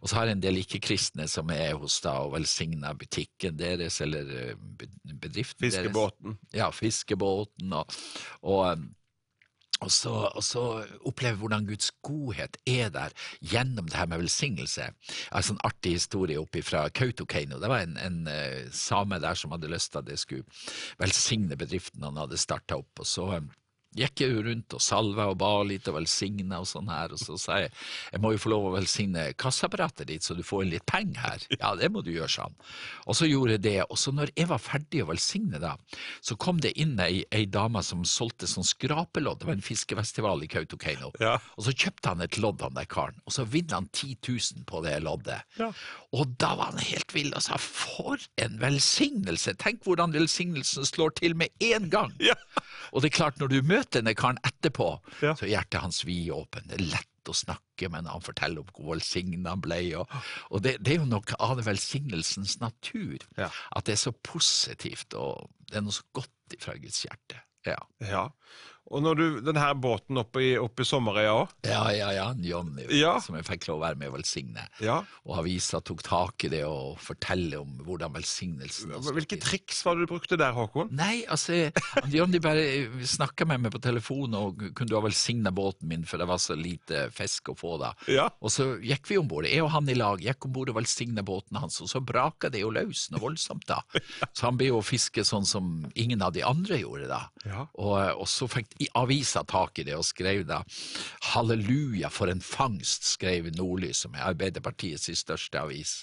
Og 0.00 0.08
så 0.10 0.16
har 0.18 0.26
jeg 0.28 0.38
en 0.38 0.44
del 0.44 0.60
ikke-kristne 0.62 1.28
som 1.30 1.50
er 1.54 1.74
hos 1.80 2.00
da 2.04 2.16
og 2.26 2.34
velsigner 2.36 2.94
butikken 2.98 3.56
deres 3.58 4.00
eller 4.04 4.32
eh, 4.38 4.54
be- 4.56 4.90
bedriften 5.22 5.66
deres. 5.68 5.78
fiskebåten. 5.82 6.38
Ja, 6.56 6.70
fiskebåten 6.74 7.72
og, 7.72 7.92
og 8.42 8.72
um, 8.76 8.88
og 9.82 9.90
så, 9.92 10.12
og 10.30 10.44
så 10.46 10.64
oppleve 11.08 11.40
hvordan 11.42 11.66
Guds 11.66 11.90
godhet 12.06 12.58
er 12.68 12.92
der 12.94 13.14
gjennom 13.40 13.88
det 13.88 13.98
her 13.98 14.10
med 14.10 14.22
velsignelse. 14.24 14.88
Jeg 14.88 15.30
har 15.32 15.42
en 15.42 15.48
sånn 15.52 15.64
artig 15.66 15.96
historie 15.98 16.40
oppe 16.40 16.62
fra 16.66 16.84
Kautokeino. 16.94 17.58
Det 17.62 17.70
var 17.72 17.86
en, 17.86 17.98
en 17.98 18.20
eh, 18.30 18.68
same 18.74 19.18
der 19.22 19.38
som 19.38 19.54
hadde 19.54 19.70
lyst 19.72 19.92
til 19.92 20.02
at 20.02 20.12
jeg 20.12 20.22
skulle 20.22 20.62
velsigne 21.02 21.58
bedriften 21.58 22.06
han 22.06 22.20
hadde 22.22 22.40
starta 22.40 22.78
opp. 22.80 23.02
Og 23.02 23.08
så 23.08 23.28
gikk 23.96 24.24
jeg 24.24 24.34
jo 24.34 24.44
rundt 24.46 24.76
og 24.76 24.82
salva 24.82 25.28
og 25.32 25.38
ba 25.42 25.52
litt 25.66 25.88
og 25.90 25.98
velsigna 25.98 26.62
og 26.62 26.68
sånn 26.68 26.90
her, 26.92 27.12
og 27.14 27.20
så 27.20 27.36
sa 27.40 27.60
jeg 27.62 27.72
jeg 28.12 28.20
må 28.22 28.32
jo 28.34 28.40
få 28.42 28.52
lov 28.52 28.68
å 28.68 28.74
velsigne 28.76 29.24
kassaapparatet 29.40 30.08
ditt 30.08 30.26
så 30.26 30.36
du 30.36 30.42
får 30.46 30.64
inn 30.64 30.72
litt 30.74 30.86
penger 30.88 31.20
her. 31.22 31.46
Ja, 31.58 31.72
det 31.78 31.90
må 31.92 32.02
du 32.04 32.12
gjøre, 32.12 32.30
sa 32.30 32.46
han. 32.48 32.56
Og 33.06 33.16
så 33.18 33.28
gjorde 33.28 33.56
jeg 33.56 33.64
det. 33.66 33.78
Og 33.88 33.98
så 34.00 34.12
når 34.14 34.32
jeg 34.36 34.48
var 34.50 34.62
ferdig 34.62 35.02
å 35.04 35.08
velsigne 35.10 35.60
da, 35.62 35.74
så 36.24 36.36
kom 36.40 36.60
det 36.62 36.74
inn 36.80 36.94
ei, 37.02 37.22
ei 37.34 37.44
dame 37.50 37.82
som 37.86 38.04
solgte 38.08 38.48
sånn 38.50 38.66
skrapelodd. 38.66 39.42
Det 39.42 39.48
var 39.48 39.58
en 39.58 39.64
fiskefestival 39.64 40.44
i 40.44 40.50
Kautokeino. 40.52 41.12
Ja. 41.22 41.36
Og 41.56 41.66
så 41.68 41.74
kjøpte 41.74 42.12
han 42.12 42.24
et 42.24 42.38
lodd, 42.42 42.62
han 42.64 42.76
der 42.76 42.88
karen, 42.90 43.18
og 43.26 43.34
så 43.36 43.46
vinner 43.48 43.80
han 43.80 43.90
10 43.92 44.18
000 44.28 44.66
på 44.68 44.82
det 44.86 44.98
loddet. 45.04 45.42
Ja. 45.58 45.70
Og 46.16 46.34
da 46.40 46.54
var 46.58 46.72
han 46.72 46.82
helt 46.82 47.14
vill 47.14 47.32
og 47.32 47.44
sa 47.44 47.58
for 47.60 48.20
en 48.42 48.58
velsignelse! 48.62 49.56
Tenk 49.60 49.82
hvordan 49.86 50.14
velsignelsen 50.14 50.86
slår 50.88 51.16
til 51.20 51.36
med 51.38 51.52
en 51.64 51.90
gang! 51.92 52.14
Ja. 52.22 52.36
Og 52.92 53.02
det 53.02 53.08
er 53.08 53.16
klart, 53.16 53.38
når 53.40 53.48
du 53.48 53.58
møter 53.64 53.81
denne 53.90 54.14
karen 54.14 54.38
etterpå, 54.44 55.00
Ja. 55.22 55.34
så 55.34 55.44
er 55.44 55.48
hjertet 55.56 55.80
hans 55.82 56.04
vidåpen. 56.06 56.68
Det 56.68 56.78
er 56.80 56.84
lett 56.92 57.08
å 57.28 57.34
snakke 57.34 57.88
men 57.90 58.06
han 58.06 58.20
forteller 58.20 58.60
om 58.62 58.66
hvor 58.74 58.94
velsigna 58.96 59.50
han 59.50 59.60
ble. 59.62 59.80
Og, 59.98 60.08
og 60.50 60.62
det, 60.62 60.76
det 60.84 60.92
er 60.94 60.98
jo 61.00 61.04
noe 61.10 61.36
av 61.38 61.56
det 61.56 61.66
velsignelsens 61.66 62.60
natur. 62.60 63.18
Ja. 63.38 63.48
At 63.74 63.86
det 63.86 63.92
er 63.92 64.02
så 64.04 64.12
positivt, 64.12 65.14
og 65.14 65.50
det 65.70 65.76
er 65.76 65.82
noe 65.86 65.92
så 65.94 66.02
godt 66.14 66.56
fra 66.60 66.74
Guds 66.78 67.02
hjerte. 67.06 67.40
Ja, 67.66 67.78
ja. 68.00 68.28
Og 68.92 69.00
når 69.04 69.16
du, 69.16 69.24
den 69.40 69.56
her 69.56 69.72
båten 69.80 70.18
oppe 70.20 70.42
i, 70.44 70.50
oppe 70.60 70.84
i 70.84 70.88
Sommerøya 70.88 71.32
òg 71.32 71.52
ja, 71.68 71.82
ja, 71.96 72.10
ja 72.12 72.26
Johnny, 72.44 72.84
Ja. 72.98 73.14
som 73.24 73.36
jeg 73.38 73.46
fikk 73.48 73.68
lov 73.70 73.78
å 73.80 73.84
være 73.86 73.96
med 74.02 74.10
å 74.10 74.16
velsigne. 74.18 74.66
ja. 74.84 74.98
Og 75.24 75.38
avisa 75.38 75.80
tok 75.80 76.02
tak 76.04 76.44
i 76.44 76.50
det 76.52 76.64
og 76.66 76.98
forteller 77.00 77.60
om 77.62 77.76
hvordan 77.86 78.12
velsignelsen 78.12 78.90
Hvilke 79.14 79.38
triks 79.40 79.80
var 79.86 79.96
det 79.96 80.04
du 80.06 80.12
brukte 80.12 80.36
der, 80.40 80.52
Håkon? 80.56 80.90
Nei, 80.98 81.22
altså, 81.30 81.70
Johnny 82.12 82.40
bare 82.42 82.64
snakka 83.06 83.46
med 83.48 83.62
meg 83.64 83.72
på 83.74 83.80
telefon 83.82 84.34
og 84.36 84.60
kunne 84.74 84.90
du 84.90 84.96
ha 84.98 85.02
velsigna 85.04 85.52
båten 85.54 85.88
min, 85.88 86.04
for 86.08 86.20
det 86.20 86.26
var 86.28 86.40
så 86.42 86.56
lite 86.58 87.06
fisk 87.14 87.52
å 87.52 87.56
få 87.58 87.76
da. 87.80 87.92
Ja. 88.10 88.28
Og 88.42 88.52
så 88.52 88.72
gikk 88.82 89.08
vi 89.10 89.18
om 89.20 89.28
bord, 89.30 89.46
jeg 89.48 89.62
og 89.64 89.70
han 89.74 89.88
i 89.88 89.96
lag, 89.96 90.20
gikk 90.22 90.48
om 90.48 90.54
bord 90.58 90.72
og 90.74 90.78
velsigna 90.80 91.24
båten 91.26 91.60
hans, 91.62 91.80
og 91.84 91.88
så 91.92 92.02
braka 92.04 92.50
det 92.52 92.60
jo 92.64 92.72
løs 92.74 93.06
noe 93.14 93.22
voldsomt 93.22 93.64
da. 93.70 93.80
Så 94.36 94.46
han 94.48 94.56
ble 94.58 94.70
jo 94.72 94.80
fiske 94.84 95.22
sånn 95.26 95.46
som 95.48 95.72
ingen 95.98 96.22
av 96.24 96.32
de 96.34 96.42
andre 96.46 96.78
gjorde 96.80 97.08
da. 97.10 97.22
Ja. 97.46 97.66
Og, 97.78 97.96
og 98.24 98.28
så 98.30 98.48
fikk 98.50 98.74
i 98.82 98.88
avisa 98.98 99.44
tak 99.48 99.78
i 99.82 99.86
det 99.88 99.96
og 99.98 100.06
skrev 100.06 100.44
da 100.48 100.60
Halleluja 101.32 102.10
for 102.12 102.32
en 102.32 102.42
fangst, 102.44 103.06
skrev 103.14 103.50
Nordlys, 103.56 104.04
som 104.04 104.14
er 104.18 104.28
Arbeiderpartiets 104.32 105.10
største 105.22 105.60
avis, 105.60 106.02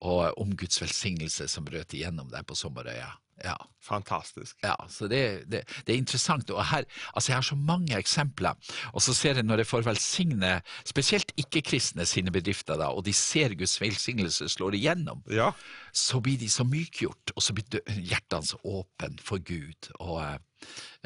og 0.00 0.38
om 0.40 0.54
Guds 0.56 0.80
velsignelse 0.82 1.48
som 1.50 1.66
brøt 1.68 1.94
igjennom 1.96 2.30
der 2.32 2.46
på 2.46 2.56
Sommerøya. 2.58 3.12
Ja. 3.44 3.56
Fantastisk. 3.80 4.58
Ja, 4.60 4.74
så 4.92 5.06
det, 5.08 5.48
det, 5.48 5.62
det 5.86 5.94
er 5.94 5.98
interessant. 5.98 6.50
Og 6.52 6.60
her, 6.68 6.84
altså 7.16 7.32
jeg 7.32 7.38
har 7.38 7.46
så 7.48 7.56
mange 7.56 7.96
eksempler. 7.96 8.58
Og 8.92 9.00
så 9.02 9.14
ser 9.16 9.40
jeg 9.40 9.46
når 9.48 9.62
jeg 9.62 9.70
får 9.70 9.86
velsigne 9.86 10.50
spesielt 10.84 11.32
ikke-kristne 11.40 12.04
sine 12.08 12.32
bedrifter, 12.34 12.76
da, 12.76 12.90
og 12.92 13.06
de 13.06 13.14
ser 13.16 13.56
Guds 13.56 13.78
velsignelse 13.80 14.50
slår 14.52 14.76
igjennom, 14.76 15.24
Ja. 15.32 15.48
så 15.96 16.20
blir 16.20 16.36
de 16.38 16.50
så 16.52 16.66
mykgjort, 16.68 17.32
og 17.34 17.42
så 17.42 17.56
blir 17.56 17.80
hjertene 17.96 18.52
så 18.52 18.60
åpne 18.68 19.16
for 19.24 19.40
Gud. 19.40 19.88
Og 19.98 20.20
eh, 20.26 20.38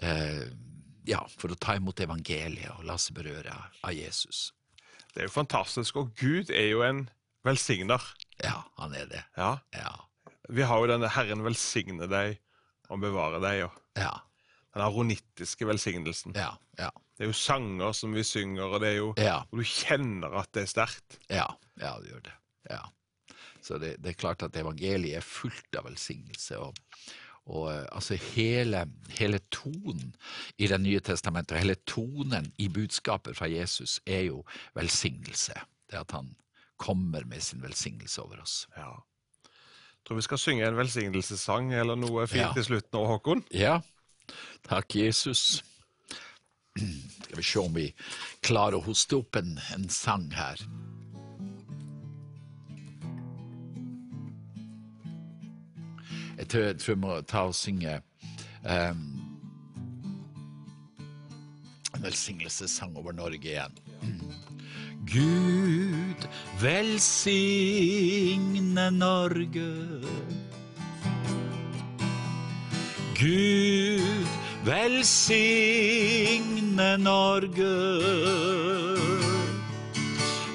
eh, 0.02 0.48
ja, 1.04 1.20
for 1.38 1.52
å 1.52 1.58
ta 1.60 1.76
imot 1.76 2.00
evangeliet 2.00 2.70
og 2.78 2.84
la 2.88 2.96
seg 3.00 3.16
berøre 3.18 3.54
av 3.84 3.92
Jesus. 3.94 4.52
Det 5.14 5.22
er 5.22 5.28
jo 5.28 5.34
fantastisk. 5.36 5.96
Og 6.00 6.14
Gud 6.18 6.50
er 6.50 6.70
jo 6.72 6.82
en 6.86 7.04
velsigner. 7.46 8.02
Ja, 8.42 8.62
han 8.80 8.94
er 8.98 9.06
det. 9.10 9.22
Ja. 9.36 9.58
Ja. 9.76 9.92
Vi 10.48 10.62
har 10.66 10.80
jo 10.80 10.88
denne 10.90 11.08
'Herren 11.08 11.44
velsigne 11.44 12.08
deg 12.10 12.38
og 12.90 13.00
bevare 13.00 13.40
deg', 13.40 13.64
og 13.68 13.80
Ja. 13.96 14.10
den 14.74 14.82
aronittiske 14.82 15.66
velsignelsen. 15.66 16.34
Ja. 16.34 16.56
Ja. 16.78 16.90
Det 17.16 17.24
er 17.24 17.30
jo 17.30 17.32
sanger 17.38 17.92
som 17.94 18.12
vi 18.12 18.22
synger, 18.24 18.64
og 18.74 18.80
det 18.80 18.88
er 18.88 18.96
jo 18.96 19.14
Ja. 19.16 19.38
Og 19.52 19.58
du 19.58 19.64
kjenner 19.64 20.34
at 20.40 20.50
det 20.52 20.62
er 20.64 20.66
sterkt. 20.66 21.18
Ja, 21.30 21.46
ja, 21.78 21.98
det 22.00 22.10
gjør 22.10 22.22
det. 22.22 22.32
Ja. 22.70 22.80
Så 23.62 23.78
det, 23.78 24.02
det 24.02 24.10
er 24.10 24.20
klart 24.20 24.42
at 24.42 24.52
evangeliet 24.56 25.16
er 25.16 25.20
fullt 25.22 25.76
av 25.78 25.84
velsignelse. 25.84 26.58
Og, 26.58 26.74
og 27.46 27.66
eh, 27.72 27.84
altså 27.92 28.16
hele, 28.34 28.84
hele 29.18 29.38
tonen 29.52 30.14
i 30.58 30.66
Det 30.70 30.78
nye 30.80 31.00
testamentet, 31.00 31.56
og 31.56 31.60
hele 31.64 31.76
tonen 31.86 32.52
i 32.58 32.68
budskapet 32.68 33.36
fra 33.36 33.46
Jesus, 33.50 34.00
er 34.06 34.26
jo 34.30 34.44
velsignelse. 34.74 35.54
Det 35.90 35.98
at 36.00 36.10
han 36.16 36.34
kommer 36.80 37.24
med 37.28 37.40
sin 37.44 37.62
velsignelse 37.62 38.22
over 38.22 38.40
oss. 38.42 38.66
Ja. 38.76 38.94
Tror 40.04 40.16
vi 40.16 40.22
skal 40.26 40.38
synge 40.40 40.66
en 40.68 40.76
velsignelsessang 40.76 41.72
eller 41.74 41.96
noe 41.96 42.26
fint 42.26 42.42
Ja. 42.48 42.52
til 42.52 42.64
slutt 42.64 42.90
nå, 42.92 43.04
Håkon. 43.06 43.44
Ja, 43.52 43.80
takk 44.68 44.96
Jesus. 44.96 45.62
Skal 46.74 47.36
vi 47.38 47.42
se 47.42 47.58
om 47.60 47.74
vi 47.76 47.86
klarer 48.42 48.76
å 48.80 48.84
hoste 48.84 49.20
opp 49.20 49.36
en, 49.36 49.58
en 49.76 49.88
sang 49.88 50.26
her. 50.34 50.60
Jeg 56.44 56.50
tror, 56.50 56.60
jeg 56.60 56.78
tror 56.78 56.92
jeg 56.92 56.98
må 57.00 57.20
ta 57.20 57.38
og 57.48 57.54
synge 57.56 58.00
um, 58.68 59.20
en 61.96 62.02
velsignelsessang 62.02 62.96
over 63.00 63.12
Norge 63.16 63.48
igjen. 63.48 63.72
Gud 65.08 66.28
velsigne 66.60 67.70
Norge. 68.90 70.00
Gud 73.16 74.28
velsigne 74.68 75.38
Norge. 76.98 77.74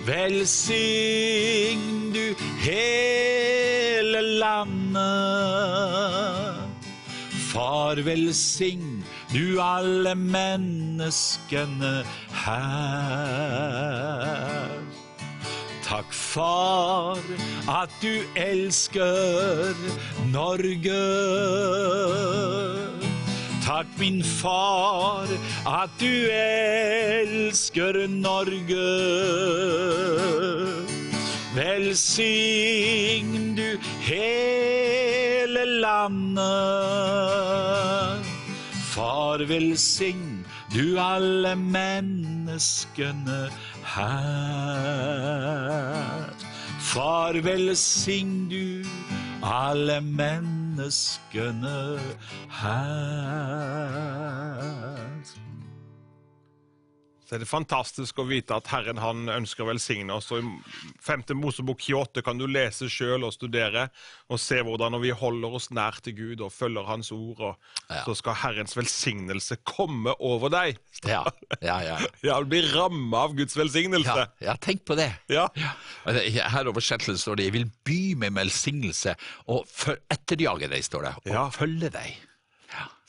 Velsign 0.05 2.13
du 2.13 2.35
hele 2.61 3.58
landet. 4.39 5.19
Far 7.49 7.95
velsign 8.05 9.03
du 9.33 9.59
alle 9.61 10.15
menneskene 10.15 12.03
her. 12.43 13.69
Takk, 15.89 16.13
far, 16.13 17.17
at 17.67 17.89
du 18.01 18.21
elsker 18.37 19.73
Norge. 20.29 21.01
Takk, 23.65 23.87
min 23.97 24.23
far, 24.23 25.25
at 25.65 25.89
du 25.99 26.29
elsker 26.29 28.07
Norge. 28.07 28.85
Velsign 31.59 33.55
du 33.57 33.79
hele 33.99 35.65
landet. 35.81 36.45
Far, 38.93 39.39
velsign 39.47 40.45
du 40.73 40.99
alle 40.99 41.55
menneskene 41.55 43.49
her. 43.95 45.19
Far, 46.79 47.33
velsign 47.43 48.49
du 48.49 48.85
alle 49.43 50.01
menneskene 50.01 51.99
her. 52.61 53.99
Så 57.29 57.35
er 57.37 57.43
det 57.43 57.45
fantastisk 57.51 58.17
å 58.17 58.25
vite 58.25 58.55
at 58.57 58.65
Herren 58.71 58.97
han 58.97 59.27
ønsker 59.29 59.61
å 59.61 59.67
velsigne 59.69 60.15
oss. 60.15 60.31
og 60.33 60.39
I 60.41 60.47
5. 61.05 61.27
Mosebok 61.37 61.77
28 61.85 62.23
kan 62.25 62.39
du 62.39 62.47
lese 62.49 62.87
sjøl 62.89 63.21
og 63.27 63.35
studere 63.35 63.83
og 64.33 64.39
se 64.41 64.57
hvordan 64.65 64.95
når 64.95 65.03
vi 65.03 65.11
holder 65.19 65.53
oss 65.59 65.67
nær 65.69 65.99
til 66.01 66.15
Gud 66.17 66.41
og 66.41 66.49
følger 66.55 66.87
Hans 66.89 67.11
ord, 67.13 67.39
og 67.51 67.55
Ja. 67.91 68.01
så 68.07 68.15
skal 68.17 68.33
Herrens 68.33 68.73
velsignelse 68.73 69.59
komme 69.63 70.15
over 70.19 70.49
deg. 70.49 70.79
Ja, 71.05 71.21
ja, 71.61 71.77
ja. 71.85 71.97
Ja, 72.25 72.39
Du 72.41 72.49
blir 72.49 72.65
ramma 72.73 73.17
av 73.27 73.35
Guds 73.37 73.53
velsignelse. 73.55 74.25
Ja, 74.25 74.25
ja, 74.49 74.55
tenk 74.57 74.81
på 74.89 74.95
det. 74.97 75.11
Ja. 75.29 75.47
Her 76.07 76.65
oversettelsen 76.65 77.17
står 77.21 77.35
det 77.37 77.43
'Jeg 77.45 77.53
vil 77.53 77.71
by 77.85 78.15
med 78.25 78.33
velsignelse 78.41 79.15
og 79.47 79.67
etterjage 80.09 80.67
deg', 80.67 80.81
står 80.83 81.01
det. 81.03 81.13
Og 81.27 81.31
Ja. 81.31 81.49
følge 81.49 81.91
deg. 81.91 82.17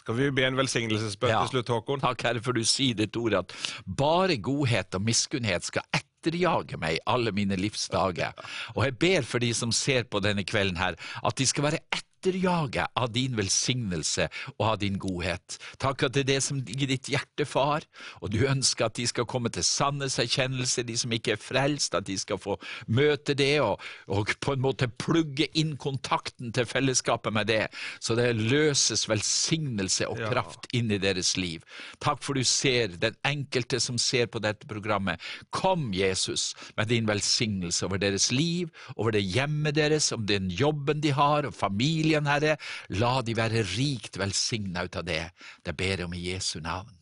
Skal 0.00 0.16
vi 0.16 0.30
be 0.32 0.46
en 0.48 0.56
velsignelsesbønn 0.58 1.30
Ja. 1.34 1.40
til 1.44 1.60
slutt, 1.60 1.68
Håkon? 1.74 2.00
Takk, 2.00 2.22
Herre, 2.24 2.40
for 2.44 2.56
du 2.56 2.62
sier 2.64 2.96
ditt 2.96 3.16
ord 3.20 3.34
at 3.34 3.52
bare 3.86 4.38
godhet 4.40 4.96
og 4.96 5.04
miskunnhet 5.04 5.66
skal 5.68 5.84
etterjage 5.96 6.78
meg 6.80 6.98
alle 7.06 7.32
mine 7.36 7.56
livsdager. 7.60 8.32
Og 8.76 8.84
jeg 8.86 8.98
ber 8.98 9.22
for 9.28 9.38
de 9.44 9.52
som 9.56 9.72
ser 9.72 10.04
på 10.08 10.20
denne 10.24 10.44
kvelden 10.48 10.80
her, 10.80 10.96
at 11.24 11.36
de 11.36 11.46
skal 11.48 11.68
være 11.68 11.82
etterjaget 12.20 12.86
av 12.96 13.10
din 13.12 13.36
velsignelse 13.36 14.28
og 14.58 14.64
av 14.66 14.78
din 14.80 14.98
godhet. 15.00 15.56
Takk 15.80 16.04
at 16.04 16.14
det 16.14 16.24
er 16.24 16.28
det 16.34 16.40
som 16.44 16.60
ligger 16.60 16.86
i 16.90 16.96
ditt 16.96 17.08
hjerte, 17.12 17.46
far, 17.48 17.84
og 18.20 18.30
du 18.34 18.42
ønsker 18.46 18.86
at 18.90 18.96
de 18.98 19.06
skal 19.08 19.26
komme 19.28 19.48
til 19.52 19.64
sannhetserkjennelse, 19.64 20.84
de 20.84 20.96
som 21.00 21.12
ikke 21.16 21.32
er 21.36 21.40
frelst, 21.40 21.94
at 21.96 22.06
de 22.08 22.16
skal 22.20 22.38
få 22.40 22.58
møte 22.92 23.34
det 23.38 23.60
og, 23.64 23.80
og 24.12 24.34
på 24.44 24.54
en 24.56 24.60
måte 24.64 24.90
plugge 25.00 25.48
inn 25.58 25.76
kontakten 25.80 26.52
til 26.52 26.68
fellesskapet 26.68 27.32
med 27.32 27.48
det, 27.48 27.62
så 28.00 28.16
det 28.18 28.34
løses 28.36 29.06
velsignelse 29.08 30.08
og 30.08 30.18
Ja. 30.20 30.28
kraft 30.28 30.66
inn 30.76 30.90
i 30.92 30.98
deres 31.00 31.36
liv. 31.40 31.62
Takk 31.98 32.20
for 32.22 32.34
du 32.36 32.44
ser 32.44 32.88
den 33.00 33.14
enkelte 33.24 33.78
som 33.80 33.96
ser 33.98 34.26
på 34.26 34.38
dette 34.42 34.66
programmet. 34.68 35.18
Kom, 35.50 35.94
Jesus, 35.94 36.54
med 36.76 36.90
din 36.90 37.06
velsignelse 37.08 37.86
over 37.86 37.96
deres 37.98 38.30
liv, 38.32 38.68
over 38.96 39.12
det 39.16 39.22
hjemmet 39.24 39.74
deres, 39.78 40.10
om 40.12 40.26
den 40.26 40.50
jobben 40.50 41.00
de 41.00 41.14
har, 41.16 41.46
og 41.48 41.54
familien, 41.54 42.09
Herre. 42.18 42.56
La 42.98 43.20
de 43.22 43.36
være 43.38 43.62
rikt 43.76 44.18
velsigna 44.20 44.84
ut 44.86 44.96
av 44.96 45.06
det. 45.06 45.22
Det 45.62 45.76
ber 45.76 46.02
jeg 46.02 46.08
om 46.08 46.16
i 46.16 46.24
Jesu 46.32 46.58
navn. 46.64 46.96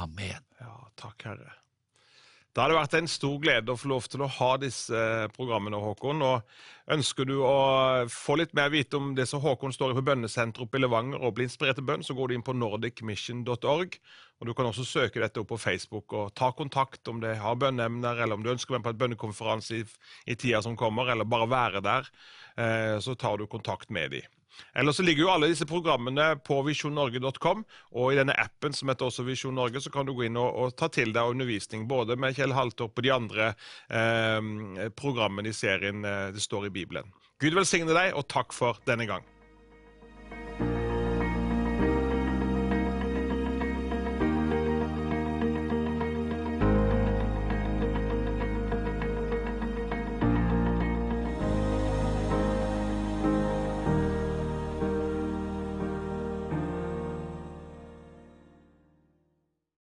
Amen. 0.00 0.40
Ja, 0.60 0.78
takk, 0.96 1.28
Herre. 1.28 1.52
Da 2.54 2.62
har 2.62 2.70
det 2.70 2.76
vært 2.78 2.94
en 3.00 3.08
stor 3.10 3.38
glede 3.42 3.72
å 3.72 3.78
få 3.78 3.88
lov 3.90 4.04
til 4.06 4.22
å 4.22 4.30
ha 4.30 4.52
disse 4.62 4.94
eh, 4.94 5.30
programmene, 5.34 5.78
Håkon. 5.82 6.20
og 6.22 6.92
Ønsker 6.94 7.26
du 7.26 7.40
å 7.42 7.54
få 8.12 8.36
litt 8.38 8.52
mer 8.54 8.68
vite 8.70 8.94
om 9.00 9.08
det 9.18 9.26
som 9.26 9.42
Håkon 9.42 9.74
står 9.74 9.90
i 9.90 9.96
på 9.96 10.04
bønnesenteret 10.06 10.62
oppe 10.62 10.78
i 10.78 10.84
Levanger, 10.84 11.18
og 11.18 11.34
bli 11.34 11.48
inspirert 11.48 11.80
til 11.80 11.88
bønn, 11.88 12.06
så 12.06 12.14
går 12.14 12.30
du 12.30 12.36
inn 12.36 12.46
på 12.46 12.54
nordicmission.org. 12.54 13.98
og 14.38 14.46
Du 14.46 14.54
kan 14.54 14.70
også 14.70 14.86
søke 14.86 15.24
dette 15.24 15.42
opp 15.42 15.50
på 15.50 15.58
Facebook 15.58 16.14
og 16.14 16.30
ta 16.38 16.52
kontakt 16.54 17.10
om 17.10 17.18
det 17.24 17.34
har 17.42 17.58
bønneemner, 17.58 18.22
eller 18.22 18.38
om 18.38 18.46
du 18.46 18.52
ønsker 18.54 18.70
å 18.70 18.78
være 18.78 18.86
på 18.86 18.94
en 18.94 19.02
bønnekonferanse 19.02 19.80
i, 19.80 19.82
i 20.30 20.38
tida 20.38 20.62
som 20.62 20.78
kommer, 20.78 21.10
eller 21.10 21.26
bare 21.26 21.50
være 21.50 21.82
der. 21.82 22.14
Eh, 22.54 22.96
så 23.02 23.18
tar 23.18 23.42
du 23.42 23.48
kontakt 23.50 23.90
med 23.90 24.14
dem. 24.14 24.33
Ellers 24.74 24.96
så 24.96 25.06
ligger 25.06 25.26
jo 25.26 25.32
alle 25.32 25.50
disse 25.50 25.66
programmene 25.68 26.34
på 26.46 26.60
visjonnorge.com, 26.66 27.64
og 27.94 28.12
i 28.12 28.18
denne 28.18 28.36
appen 28.40 28.76
som 28.76 28.90
heter 28.92 29.08
også 29.08 29.26
Visjon 29.26 29.56
Norge, 29.58 29.82
så 29.82 29.92
kan 29.94 30.06
du 30.06 30.14
gå 30.16 30.26
inn 30.28 30.40
og, 30.40 30.50
og 30.50 30.76
ta 30.78 30.90
til 30.92 31.14
deg 31.14 31.34
undervisning, 31.34 31.86
både 31.90 32.18
med 32.20 32.36
Kjell 32.38 32.54
Haltorp 32.56 32.98
og 32.98 33.06
de 33.06 33.14
andre 33.14 33.52
eh, 33.88 34.88
programmene 34.98 35.50
i 35.50 35.56
serien 35.56 36.04
eh, 36.04 36.32
Det 36.34 36.42
står 36.42 36.68
i 36.68 36.74
Bibelen. 36.74 37.12
Gud 37.42 37.56
velsigne 37.58 37.94
deg, 37.94 38.14
og 38.14 38.28
takk 38.30 38.54
for 38.56 38.80
denne 38.88 39.08
gang. 39.10 39.33